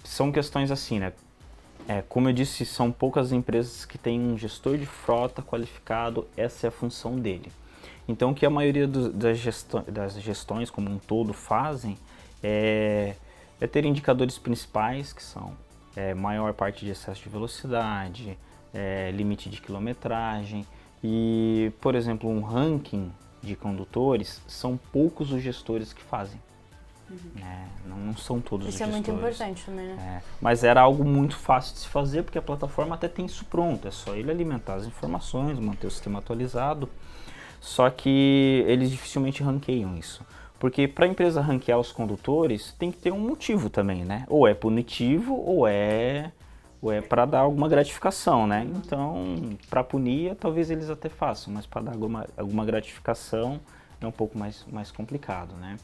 são 0.04 0.30
questões 0.30 0.70
assim, 0.70 0.98
né? 0.98 1.14
É, 1.88 2.04
como 2.06 2.28
eu 2.28 2.34
disse, 2.34 2.66
são 2.66 2.92
poucas 2.92 3.32
empresas 3.32 3.86
que 3.86 3.96
têm 3.96 4.20
um 4.20 4.36
gestor 4.36 4.76
de 4.76 4.84
frota 4.84 5.40
qualificado, 5.40 6.28
essa 6.36 6.66
é 6.66 6.68
a 6.68 6.70
função 6.70 7.18
dele. 7.18 7.50
Então, 8.06 8.32
o 8.32 8.34
que 8.34 8.44
a 8.44 8.50
maioria 8.50 8.86
do, 8.86 9.10
das, 9.10 9.38
gestões, 9.38 9.86
das 9.86 10.20
gestões 10.20 10.68
como 10.68 10.90
um 10.90 10.98
todo 10.98 11.32
fazem 11.32 11.96
é, 12.42 13.14
é 13.60 13.66
ter 13.66 13.84
indicadores 13.84 14.38
principais, 14.38 15.12
que 15.12 15.22
são 15.22 15.52
é, 15.96 16.14
maior 16.14 16.52
parte 16.54 16.84
de 16.84 16.90
excesso 16.90 17.22
de 17.22 17.28
velocidade, 17.28 18.38
é, 18.72 19.10
limite 19.12 19.48
de 19.50 19.60
quilometragem 19.60 20.66
e, 21.02 21.72
por 21.80 21.94
exemplo, 21.94 22.30
um 22.30 22.40
ranking 22.40 23.10
de 23.42 23.56
condutores, 23.56 24.40
são 24.46 24.78
poucos 24.92 25.32
os 25.32 25.42
gestores 25.42 25.92
que 25.92 26.02
fazem. 26.02 26.40
Uhum. 27.10 27.42
É, 27.42 27.66
não, 27.88 27.96
não, 27.96 28.16
são 28.16 28.40
todos 28.40 28.68
isso 28.68 28.74
os 28.74 28.78
gestores. 28.78 29.00
Isso 29.00 29.10
é 29.10 29.14
muito 29.14 29.26
importante 29.26 29.64
também, 29.64 29.86
né? 29.86 30.22
É, 30.22 30.22
mas 30.40 30.62
era 30.62 30.80
algo 30.80 31.04
muito 31.04 31.36
fácil 31.36 31.74
de 31.74 31.80
se 31.80 31.88
fazer, 31.88 32.22
porque 32.22 32.38
a 32.38 32.42
plataforma 32.42 32.94
até 32.94 33.08
tem 33.08 33.26
isso 33.26 33.44
pronto. 33.46 33.88
É 33.88 33.90
só 33.90 34.14
ele 34.14 34.30
alimentar 34.30 34.74
as 34.74 34.86
informações, 34.86 35.58
manter 35.58 35.86
o 35.86 35.90
sistema 35.90 36.20
atualizado. 36.20 36.88
Só 37.60 37.90
que 37.90 38.64
eles 38.66 38.90
dificilmente 38.90 39.42
ranqueiam 39.42 39.96
isso. 39.96 40.24
Porque 40.60 40.86
para 40.86 41.06
a 41.06 41.08
empresa 41.08 41.40
ranquear 41.40 41.78
os 41.80 41.90
condutores, 41.90 42.76
tem 42.78 42.92
que 42.92 42.98
ter 42.98 43.10
um 43.10 43.18
motivo 43.18 43.70
também, 43.70 44.04
né? 44.04 44.26
Ou 44.28 44.46
é 44.46 44.52
punitivo 44.52 45.34
ou 45.34 45.66
é 45.66 46.30
é 46.92 47.00
para 47.00 47.26
dar 47.26 47.40
alguma 47.40 47.68
gratificação, 47.68 48.46
né? 48.46 48.66
Então, 48.76 49.58
para 49.68 49.82
punir, 49.84 50.34
talvez 50.36 50.70
eles 50.70 50.88
até 50.88 51.10
façam, 51.10 51.52
mas 51.52 51.66
para 51.66 51.82
dar 51.82 51.92
alguma, 51.92 52.26
alguma 52.38 52.64
gratificação 52.64 53.60
é 54.00 54.06
um 54.06 54.12
pouco 54.12 54.38
mais, 54.38 54.64
mais 54.70 54.90
complicado, 54.90 55.54
né? 55.56 55.76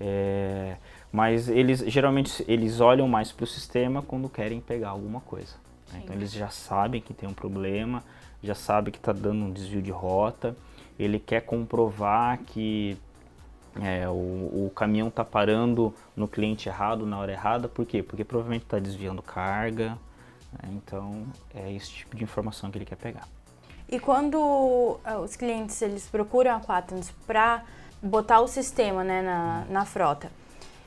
É, 0.00 0.76
mas 1.12 1.48
eles 1.48 1.80
geralmente 1.86 2.44
eles 2.48 2.80
olham 2.80 3.06
mais 3.06 3.30
para 3.30 3.44
o 3.44 3.46
sistema 3.46 4.02
quando 4.02 4.28
querem 4.28 4.60
pegar 4.60 4.90
alguma 4.90 5.20
coisa. 5.20 5.54
Né? 5.92 6.00
Então 6.02 6.14
eles 6.16 6.32
já 6.32 6.48
sabem 6.48 7.00
que 7.00 7.14
tem 7.14 7.28
um 7.28 7.34
problema, 7.34 8.02
já 8.42 8.54
sabem 8.54 8.90
que 8.92 8.98
está 8.98 9.12
dando 9.12 9.44
um 9.44 9.52
desvio 9.52 9.82
de 9.82 9.92
rota. 9.92 10.56
Ele 10.98 11.18
quer 11.18 11.42
comprovar 11.42 12.38
que 12.38 12.96
é, 13.82 14.08
o, 14.08 14.12
o, 14.12 14.72
caminhão 14.74 15.08
está 15.08 15.24
parando 15.24 15.94
no 16.14 16.28
cliente 16.28 16.68
errado 16.68 17.06
na 17.06 17.18
hora 17.18 17.32
errada. 17.32 17.68
Por 17.68 17.84
quê? 17.84 18.02
Porque 18.02 18.24
provavelmente 18.24 18.64
está 18.64 18.78
desviando 18.78 19.22
carga. 19.22 19.98
Né? 20.52 20.70
Então 20.72 21.26
é 21.54 21.72
esse 21.72 21.90
tipo 21.90 22.16
de 22.16 22.22
informação 22.22 22.70
que 22.70 22.78
ele 22.78 22.84
quer 22.84 22.96
pegar. 22.96 23.26
E 23.88 23.98
quando 23.98 24.36
uh, 24.36 25.00
os 25.22 25.36
clientes 25.36 25.80
eles 25.82 26.06
procuram 26.06 26.56
a 26.56 26.60
Quaternos 26.60 27.10
para 27.26 27.64
botar 28.02 28.40
o 28.40 28.48
sistema 28.48 29.02
né, 29.04 29.22
na, 29.22 29.64
na 29.68 29.84
frota, 29.84 30.30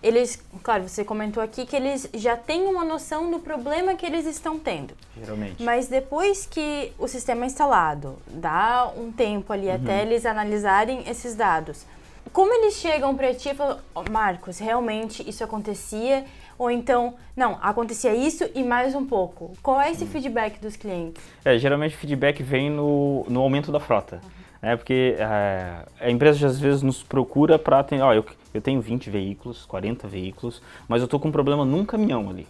eles, 0.01 0.41
claro, 0.61 0.87
você 0.87 1.03
comentou 1.03 1.41
aqui 1.41 1.65
que 1.65 1.75
eles 1.75 2.07
já 2.13 2.37
têm 2.37 2.67
uma 2.67 2.85
noção 2.85 3.31
do 3.31 3.39
problema 3.39 3.95
que 3.95 4.05
eles 4.05 4.25
estão 4.25 4.59
tendo. 4.59 4.93
Geralmente. 5.17 5.61
Mas 5.61 5.87
depois 5.87 6.45
que 6.45 6.93
o 6.99 7.07
sistema 7.07 7.43
é 7.43 7.47
instalado, 7.47 8.15
dá 8.27 8.91
um 8.95 9.11
tempo 9.11 9.51
ali 9.51 9.67
uhum. 9.67 9.75
até 9.75 10.03
eles 10.03 10.25
analisarem 10.25 11.03
esses 11.09 11.35
dados. 11.35 11.85
Como 12.33 12.53
eles 12.53 12.75
chegam 12.75 13.15
para 13.15 13.33
ti 13.33 13.49
e 13.49 13.53
falam, 13.53 13.77
oh, 13.93 14.03
Marcos, 14.11 14.59
realmente 14.59 15.27
isso 15.27 15.43
acontecia? 15.43 16.25
Ou 16.57 16.71
então, 16.71 17.13
não, 17.35 17.57
acontecia 17.61 18.15
isso 18.15 18.49
e 18.55 18.63
mais 18.63 18.95
um 18.95 19.05
pouco. 19.05 19.53
Qual 19.61 19.79
é 19.79 19.91
esse 19.91 20.05
feedback 20.05 20.59
dos 20.59 20.75
clientes? 20.75 21.23
É, 21.45 21.57
geralmente 21.57 21.95
o 21.95 21.97
feedback 21.97 22.41
vem 22.41 22.69
no, 22.69 23.25
no 23.29 23.41
aumento 23.41 23.71
da 23.71 23.79
frota. 23.79 24.19
Uhum. 24.23 24.47
É 24.61 24.75
porque 24.75 25.15
é, 25.19 25.85
a 25.99 26.09
empresa 26.09 26.47
às 26.47 26.59
vezes 26.59 26.81
nos 26.81 27.03
procura 27.03 27.59
para 27.59 27.79
atender. 27.79 28.01
Ó, 28.01 28.13
eu, 28.13 28.25
eu 28.53 28.61
tenho 28.61 28.81
20 28.81 29.09
veículos, 29.09 29.65
40 29.65 30.07
veículos, 30.07 30.61
mas 30.87 31.01
eu 31.01 31.05
estou 31.05 31.19
com 31.19 31.27
um 31.27 31.31
problema 31.31 31.63
num 31.63 31.85
caminhão 31.85 32.29
ali. 32.29 32.47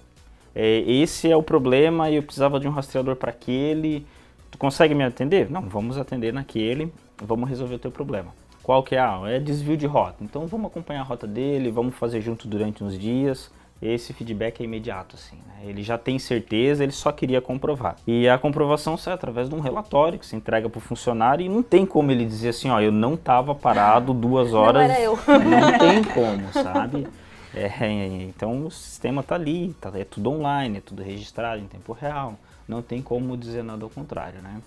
É, 0.55 0.79
esse 0.87 1.29
é 1.29 1.35
o 1.35 1.43
problema 1.43 2.09
e 2.09 2.15
eu 2.15 2.23
precisava 2.23 2.59
de 2.59 2.67
um 2.67 2.71
rastreador 2.71 3.15
para 3.17 3.31
aquele. 3.31 4.05
Tu 4.49 4.57
consegue 4.57 4.95
me 4.95 5.03
atender? 5.03 5.51
Não, 5.51 5.61
vamos 5.61 5.97
atender 5.97 6.33
naquele, 6.33 6.91
vamos 7.21 7.49
resolver 7.49 7.75
o 7.75 7.79
teu 7.79 7.91
problema. 7.91 8.33
Qual 8.67 8.83
que 8.83 8.95
é? 8.95 8.99
Ah, 8.99 9.21
é 9.25 9.39
desvio 9.39 9.77
de 9.77 9.87
rota. 9.87 10.17
Então 10.21 10.45
vamos 10.45 10.67
acompanhar 10.67 10.99
a 10.99 11.03
rota 11.03 11.25
dele, 11.25 11.71
vamos 11.71 11.95
fazer 11.95 12.21
junto 12.21 12.47
durante 12.47 12.83
uns 12.83 12.99
dias 12.99 13.49
esse 13.81 14.11
feedback 14.11 14.61
é 14.61 14.63
imediato, 14.63 15.15
assim. 15.15 15.37
Né? 15.47 15.69
Ele 15.69 15.83
já 15.83 15.97
tem 15.97 16.17
certeza, 16.17 16.83
ele 16.83 16.91
só 16.91 17.11
queria 17.11 17.39
comprovar. 17.39 17.95
E 18.07 18.27
a 18.27 18.37
comprovação 18.37 18.97
sai 18.97 19.13
através 19.13 19.49
de 19.49 19.55
um 19.55 19.59
relatório 19.59 20.17
que 20.17 20.25
se 20.25 20.35
entrega 20.35 20.67
para 20.67 20.79
o 20.79 20.81
funcionário 20.81 21.45
e 21.45 21.49
não 21.49 21.61
tem 21.61 21.85
como 21.85 22.11
ele 22.11 22.25
dizer 22.25 22.49
assim, 22.49 22.69
ó, 22.69 22.81
eu 22.81 22.91
não 22.91 23.13
estava 23.13 23.53
parado 23.53 24.13
duas 24.13 24.53
horas. 24.53 24.87
Não 24.87 24.95
era 24.95 25.01
eu. 25.01 25.15
Não 25.15 25.77
tem 25.77 26.03
como, 26.03 26.51
sabe? 26.51 27.07
É, 27.53 27.87
então 28.23 28.65
o 28.65 28.71
sistema 28.71 29.21
está 29.21 29.35
ali, 29.35 29.73
tá, 29.79 29.91
é 29.95 30.03
tudo 30.03 30.31
online, 30.31 30.79
é 30.79 30.81
tudo 30.81 31.01
registrado 31.01 31.61
em 31.61 31.67
tempo 31.67 31.93
real. 31.93 32.33
Não 32.67 32.81
tem 32.81 33.01
como 33.01 33.37
dizer 33.37 33.63
nada 33.63 33.83
ao 33.83 33.89
contrário, 33.89 34.41
né? 34.41 34.59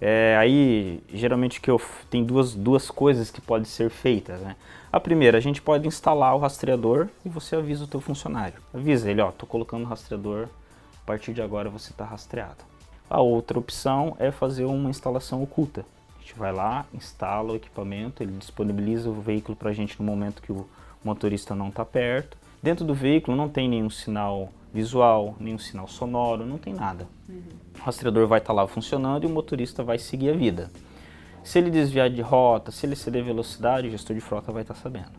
É, 0.00 0.34
aí, 0.38 1.02
geralmente, 1.12 1.60
que 1.60 1.70
eu 1.70 1.80
tem 2.08 2.24
duas, 2.24 2.54
duas 2.54 2.90
coisas 2.90 3.30
que 3.30 3.40
podem 3.40 3.66
ser 3.66 3.90
feitas, 3.90 4.40
né? 4.40 4.56
A 4.90 4.98
primeira, 4.98 5.36
a 5.36 5.40
gente 5.40 5.60
pode 5.60 5.86
instalar 5.86 6.34
o 6.34 6.38
rastreador 6.38 7.08
e 7.24 7.28
você 7.28 7.54
avisa 7.54 7.84
o 7.84 7.86
teu 7.86 8.00
funcionário. 8.00 8.60
Avisa 8.72 9.10
ele, 9.10 9.20
ó, 9.20 9.30
tô 9.30 9.46
colocando 9.46 9.84
o 9.84 9.86
rastreador, 9.86 10.48
a 11.02 11.06
partir 11.06 11.34
de 11.34 11.42
agora 11.42 11.68
você 11.68 11.90
está 11.90 12.04
rastreado. 12.04 12.64
A 13.08 13.20
outra 13.20 13.58
opção 13.58 14.16
é 14.18 14.30
fazer 14.30 14.64
uma 14.64 14.88
instalação 14.88 15.42
oculta. 15.42 15.84
A 16.16 16.20
gente 16.20 16.34
vai 16.34 16.52
lá, 16.52 16.86
instala 16.94 17.52
o 17.52 17.56
equipamento, 17.56 18.22
ele 18.22 18.32
disponibiliza 18.32 19.10
o 19.10 19.20
veículo 19.20 19.54
para 19.54 19.70
a 19.70 19.72
gente 19.72 19.98
no 19.98 20.04
momento 20.04 20.40
que 20.40 20.52
o 20.52 20.66
motorista 21.04 21.54
não 21.54 21.68
está 21.68 21.84
perto. 21.84 22.38
Dentro 22.62 22.84
do 22.84 22.94
veículo 22.94 23.36
não 23.36 23.48
tem 23.48 23.68
nenhum 23.68 23.90
sinal 23.90 24.50
visual, 24.72 25.34
nenhum 25.38 25.58
sinal 25.58 25.88
sonoro, 25.88 26.46
não 26.46 26.58
tem 26.58 26.72
nada. 26.72 27.06
Uhum. 27.28 27.42
O 27.78 27.82
rastreador 27.82 28.26
vai 28.26 28.38
estar 28.38 28.48
tá 28.48 28.52
lá 28.52 28.66
funcionando 28.66 29.24
e 29.24 29.26
o 29.26 29.30
motorista 29.30 29.82
vai 29.82 29.98
seguir 29.98 30.30
a 30.30 30.34
vida. 30.34 30.70
Se 31.42 31.58
ele 31.58 31.70
desviar 31.70 32.10
de 32.10 32.20
rota, 32.20 32.70
se 32.70 32.86
ele 32.86 32.94
ceder 32.94 33.24
velocidade, 33.24 33.88
o 33.88 33.90
gestor 33.90 34.14
de 34.14 34.20
frota 34.20 34.52
vai 34.52 34.62
estar 34.62 34.74
tá 34.74 34.80
sabendo. 34.80 35.12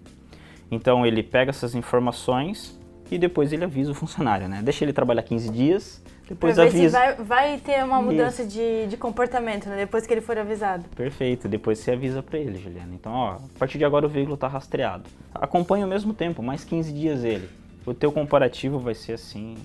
Então 0.69 1.05
ele 1.05 1.21
pega 1.21 1.49
essas 1.49 1.75
informações 1.75 2.79
e 3.09 3.17
depois 3.17 3.51
ele 3.51 3.65
avisa 3.65 3.91
o 3.91 3.93
funcionário, 3.95 4.47
né? 4.47 4.61
Deixa 4.63 4.85
ele 4.85 4.93
trabalhar 4.93 5.23
15 5.23 5.49
dias, 5.49 6.01
depois 6.29 6.55
pra 6.55 6.63
avisa. 6.63 6.97
Vai, 6.97 7.15
vai 7.15 7.57
ter 7.57 7.83
uma 7.83 8.01
mudança 8.01 8.45
de, 8.45 8.87
de, 8.87 8.95
comportamento, 8.95 9.67
né? 9.67 9.77
Depois 9.77 10.07
que 10.07 10.13
ele 10.13 10.21
for 10.21 10.37
avisado. 10.37 10.85
Perfeito, 10.95 11.49
depois 11.49 11.79
você 11.79 11.91
avisa 11.91 12.23
para 12.23 12.39
ele, 12.39 12.57
Juliana. 12.57 12.93
Então, 12.93 13.11
ó, 13.11 13.31
a 13.33 13.59
partir 13.59 13.77
de 13.77 13.83
agora 13.83 14.05
o 14.05 14.09
veículo 14.09 14.35
está 14.35 14.47
rastreado. 14.47 15.09
Acompanha 15.33 15.83
ao 15.83 15.89
mesmo 15.89 16.13
tempo, 16.13 16.41
mais 16.41 16.63
15 16.63 16.93
dias 16.93 17.23
ele 17.25 17.49
o 17.85 17.93
teu 17.93 18.11
comparativo 18.11 18.79
vai 18.79 18.93
ser 18.93 19.13
assim, 19.13 19.55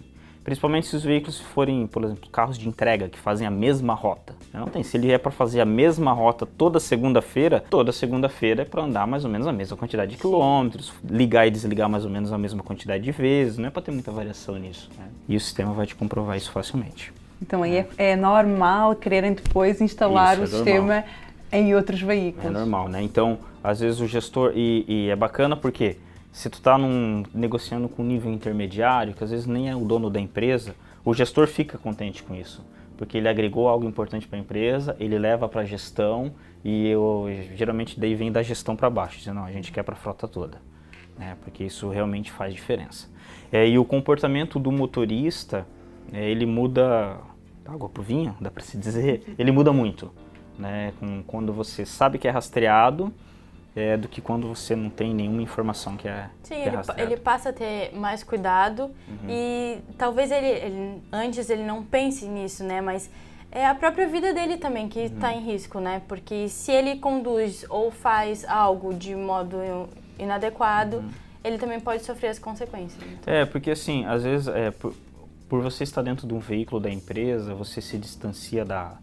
principalmente 0.43 0.87
se 0.87 0.95
os 0.97 1.03
veículos 1.03 1.41
forem, 1.41 1.87
por 1.87 2.05
exemplo, 2.05 2.31
carros 2.31 2.57
de 2.57 2.69
entrega 2.69 3.09
que 3.09 3.19
fazem 3.19 3.47
a 3.47 3.51
mesma 3.51 3.95
rota. 3.95 4.35
Não 4.55 4.67
tem, 4.67 4.83
se 4.83 4.97
ele 4.97 5.11
é 5.11 5.19
para 5.19 5.33
fazer 5.33 5.61
a 5.61 5.65
mesma 5.65 6.13
rota 6.13 6.47
toda 6.47 6.79
segunda-feira, 6.79 7.65
toda 7.69 7.93
segunda-feira 7.93 8.63
é 8.63 8.65
para 8.65 8.83
andar 8.83 9.07
mais 9.07 9.25
ou 9.25 9.31
menos 9.31 9.47
a 9.47 9.53
mesma 9.53 9.77
quantidade 9.77 10.13
de 10.13 10.19
quilômetros, 10.19 10.93
ligar 11.05 11.47
e 11.47 11.51
desligar 11.51 11.89
mais 11.89 12.05
ou 12.05 12.11
menos 12.11 12.33
a 12.33 12.39
mesma 12.39 12.63
quantidade 12.63 13.03
de 13.03 13.11
vezes, 13.11 13.59
não 13.59 13.67
é 13.67 13.71
para 13.71 13.83
ter 13.83 13.91
muita 13.91 14.13
variação 14.13 14.57
nisso. 14.57 14.89
Né? 14.97 15.09
E 15.29 15.37
o 15.37 15.41
sistema 15.41 15.73
vai 15.73 15.87
te 15.87 15.97
comprovar 15.97 16.37
isso 16.37 16.53
facilmente. 16.53 17.13
Então 17.43 17.63
aí 17.63 17.79
é, 17.79 17.89
é 17.99 18.17
normal 18.17 18.95
quererem 18.95 19.35
depois 19.35 19.81
instalar 19.81 20.35
isso, 20.35 20.43
o 20.43 20.45
é 20.45 20.47
sistema 20.47 20.95
normal. 20.95 21.05
em 21.53 21.75
outros 21.75 22.01
veículos. 22.01 22.47
É 22.47 22.51
normal, 22.51 22.89
né? 22.89 23.03
Então, 23.03 23.39
às 23.63 23.81
vezes 23.81 24.01
o 24.01 24.07
gestor, 24.07 24.53
e, 24.55 24.85
e 24.87 25.11
é 25.11 25.17
bacana 25.17 25.57
porque 25.57 25.97
se 26.37 26.51
tu 26.51 26.59
está 26.59 26.77
negociando 27.33 27.89
com 27.89 28.03
um 28.03 28.07
nível 28.07 28.31
intermediário, 28.31 29.15
que 29.15 29.25
às 29.25 29.31
vezes 29.31 29.47
nem 29.47 29.71
é 29.71 29.75
o 29.75 29.87
dono 29.87 30.11
da 30.11 30.21
empresa, 30.21 30.77
o 31.03 31.15
gestor 31.15 31.47
fica 31.47 31.79
contente 31.79 32.23
com 32.23 32.35
isso, 32.35 32.63
porque 32.99 33.17
ele 33.17 33.27
agregou 33.27 33.71
algo 33.71 33.89
importante 33.89 34.29
para 34.29 34.39
a 34.39 34.43
empresa, 34.43 34.95
ele 35.01 35.19
leva 35.19 35.49
para 35.49 35.63
a 35.63 35.65
gestão 35.65 36.35
e 36.63 36.89
eu 36.89 37.25
geralmente 37.55 37.99
daí 37.99 38.15
vem 38.15 38.31
da 38.31 38.43
gestão 38.43 38.77
para 38.77 38.91
baixo, 38.91 39.17
dizendo, 39.17 39.37
não, 39.37 39.47
a 39.47 39.51
gente 39.51 39.73
quer 39.73 39.83
para 39.83 39.95
a 39.95 39.97
frota 39.97 40.29
toda, 40.29 40.61
né, 41.19 41.39
porque 41.41 41.65
isso 41.65 41.89
realmente 41.89 42.31
faz 42.31 42.53
diferença. 42.53 43.09
É, 43.51 43.67
e 43.67 43.79
o 43.79 43.85
comportamento 43.85 44.59
do 44.59 44.71
motorista, 44.71 45.67
é, 46.13 46.31
ele 46.31 46.45
muda, 46.45 47.17
água 47.65 47.89
pro 47.89 48.03
vinho, 48.03 48.37
dá 48.39 48.51
para 48.51 48.63
se 48.63 48.77
dizer, 48.77 49.35
ele 49.39 49.51
muda 49.51 49.73
muito, 49.73 50.13
né, 50.59 50.93
com, 51.01 51.23
quando 51.23 51.51
você 51.51 51.87
sabe 51.87 52.19
que 52.19 52.29
é 52.29 52.31
rastreado, 52.31 53.11
é, 53.77 53.95
do 53.95 54.09
que 54.09 54.23
quando 54.23 54.49
você 54.49 54.75
não 54.75 54.89
tem 54.89 55.15
nenhuma 55.15 55.43
informação 55.43 55.99
que 55.99 56.09
é 56.09 56.31
Sim, 56.43 56.55
que 56.55 56.61
é 56.63 56.67
ele, 56.69 57.13
ele, 57.13 57.17
passa 57.19 57.51
a 57.51 57.53
ter 57.53 57.95
mais 57.95 58.25
cuidado 58.25 58.85
uhum. 59.07 59.29
e 59.29 59.79
talvez 59.99 60.31
ele, 60.31 60.47
ele, 60.47 61.03
antes 61.13 61.51
ele 61.51 61.63
não 61.63 61.85
pense 61.85 62.25
nisso, 62.25 62.65
né? 62.65 62.81
Mas 62.81 63.11
é 63.53 63.67
a 63.67 63.75
própria 63.75 64.09
vida 64.09 64.33
dele 64.33 64.57
também 64.57 64.89
que 64.89 65.01
está 65.01 65.29
uhum. 65.29 65.41
em 65.41 65.45
risco, 65.45 65.79
né? 65.79 66.01
Porque 66.09 66.49
se 66.49 66.73
ele 66.73 66.97
conduz 66.97 67.67
ou 67.69 67.91
faz 67.91 68.47
algo 68.47 68.95
de 68.95 69.15
modo 69.15 69.59
inadequado, 70.19 70.97
uhum. 70.97 71.11
ele 71.45 71.59
também 71.59 71.79
pode 71.79 72.03
sofrer 72.03 72.29
as 72.29 72.39
consequências. 72.39 73.03
Então. 73.13 73.33
É, 73.33 73.45
porque 73.45 73.71
assim, 73.71 74.07
às 74.07 74.23
vezes, 74.23 74.49
é, 74.49 74.71
por, 74.71 74.95
por 75.51 75.61
você 75.61 75.85
estar 75.85 76.01
dentro 76.01 76.27
de 76.27 76.33
um 76.33 76.41
veículo 76.41 76.81
da 76.81 76.91
empresa, 76.91 77.55
você 77.55 77.83
se 77.83 77.99
distancia 77.99 78.65
da 78.65 78.97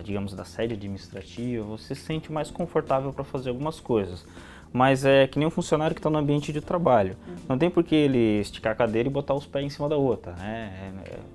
digamos, 0.00 0.32
da 0.32 0.44
sede 0.44 0.74
administrativa, 0.74 1.64
você 1.64 1.94
se 1.94 2.02
sente 2.02 2.32
mais 2.32 2.50
confortável 2.50 3.12
para 3.12 3.24
fazer 3.24 3.50
algumas 3.50 3.80
coisas. 3.80 4.24
Mas 4.72 5.04
é 5.04 5.26
que 5.26 5.38
nem 5.38 5.46
um 5.46 5.50
funcionário 5.50 5.94
que 5.94 5.98
está 5.98 6.08
no 6.08 6.18
ambiente 6.18 6.50
de 6.50 6.60
trabalho. 6.62 7.14
Não 7.46 7.58
tem 7.58 7.68
por 7.68 7.84
que 7.84 7.94
ele 7.94 8.40
esticar 8.40 8.72
a 8.72 8.74
cadeira 8.74 9.06
e 9.06 9.12
botar 9.12 9.34
os 9.34 9.44
pés 9.44 9.66
em 9.66 9.68
cima 9.68 9.88
da 9.88 9.96
outra. 9.96 10.32
Né? 10.32 10.92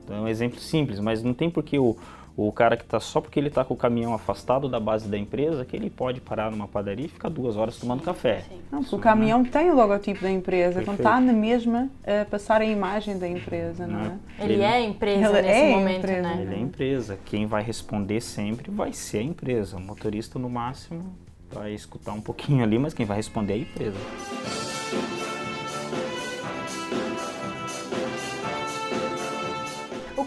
É, 0.10 0.13
é 0.13 0.20
um 0.20 0.28
exemplo 0.28 0.60
simples, 0.60 1.00
mas 1.00 1.22
não 1.22 1.36
tem 1.36 1.48
por 1.48 1.62
que 1.62 1.78
o, 1.78 1.96
o 2.38 2.52
cara 2.52 2.78
que 2.78 2.84
está 2.84 3.00
só 3.00 3.19
porque 3.19 3.39
ele 3.39 3.47
está 3.47 3.65
com 3.65 3.73
o 3.73 3.78
caminhão 3.78 4.13
afastado 4.13 4.69
da 4.69 4.80
base 4.80 5.08
da 5.10 5.17
empresa, 5.17 5.65
que 5.65 5.76
ele 5.76 5.89
pode 5.89 6.21
parar 6.21 6.52
numa 6.52 6.67
padaria 6.67 7.08
e 7.08 7.10
ficar 7.10 7.30
duas 7.30 7.58
horas 7.58 7.78
tomando 7.78 8.04
café. 8.04 8.43
Não, 8.71 8.82
porque 8.82 8.95
o 8.95 9.00
caminhão 9.00 9.43
tem 9.43 9.71
o 9.71 9.76
logotipo 9.76 10.21
da 10.21 10.30
empresa, 10.30 10.84
quando 10.84 11.00
está 11.00 11.19
na 11.19 11.34
mesma 11.34 11.89
a 12.06 12.26
passar 12.26 12.62
a 12.62 12.65
imagem 12.65 13.17
da 13.17 13.28
empresa, 13.28 13.88
não, 13.88 14.00
não 14.00 14.06
é? 14.06 14.43
Ele, 14.43 14.54
ele, 14.54 14.62
é 14.62 14.84
empresa 14.84 15.39
ele 15.39 15.47
nesse 15.47 15.60
é 15.60 15.76
momento, 15.76 15.97
empresa. 15.97 16.21
né? 16.21 16.41
Ele 16.43 16.54
é 16.54 16.60
empresa. 16.60 17.19
Quem 17.26 17.47
vai 17.47 17.63
responder 17.63 18.21
sempre 18.21 18.69
vai 18.69 18.93
ser 18.93 19.17
a 19.17 19.23
empresa. 19.23 19.78
O 19.78 19.82
motorista, 19.82 20.38
no 20.38 20.50
máximo, 20.50 21.15
vai 21.52 21.73
escutar 21.73 22.13
um 22.13 22.21
pouquinho 22.21 22.63
ali, 22.63 22.78
mas 22.78 22.93
quem 22.93 23.06
vai 23.06 23.17
responder 23.17 23.54
é 23.54 23.56
a 23.56 23.60
empresa. 23.60 25.16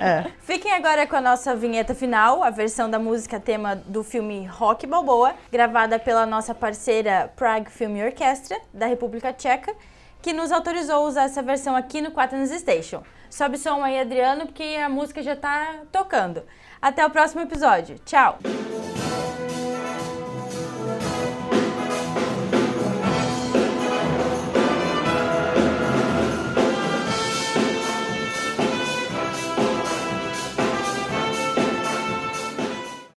É. 0.00 0.30
Fiquem 0.40 0.72
agora 0.72 1.06
com 1.06 1.16
a 1.16 1.20
nossa 1.20 1.54
vinheta 1.54 1.94
final, 1.94 2.42
a 2.42 2.50
versão 2.50 2.88
da 2.88 2.98
música 2.98 3.40
tema 3.40 3.76
do 3.76 4.02
filme 4.02 4.46
Rock 4.46 4.86
Balboa, 4.86 5.34
gravada 5.50 5.98
pela 5.98 6.24
nossa 6.26 6.54
parceira 6.54 7.32
Prague 7.36 7.70
Film 7.70 7.98
Orchestra, 8.04 8.56
da 8.72 8.86
República 8.86 9.32
Tcheca, 9.32 9.74
que 10.22 10.32
nos 10.32 10.52
autorizou 10.52 10.96
a 10.96 11.08
usar 11.08 11.24
essa 11.24 11.42
versão 11.42 11.76
aqui 11.76 12.00
no 12.00 12.10
Quaternos 12.10 12.50
Station. 12.50 13.02
Sobe 13.28 13.58
som 13.58 13.82
aí, 13.82 13.98
Adriano, 13.98 14.46
porque 14.46 14.78
a 14.82 14.88
música 14.88 15.22
já 15.22 15.32
está 15.32 15.80
tocando. 15.90 16.42
Até 16.80 17.04
o 17.04 17.10
próximo 17.10 17.42
episódio. 17.42 17.98
Tchau! 18.04 18.38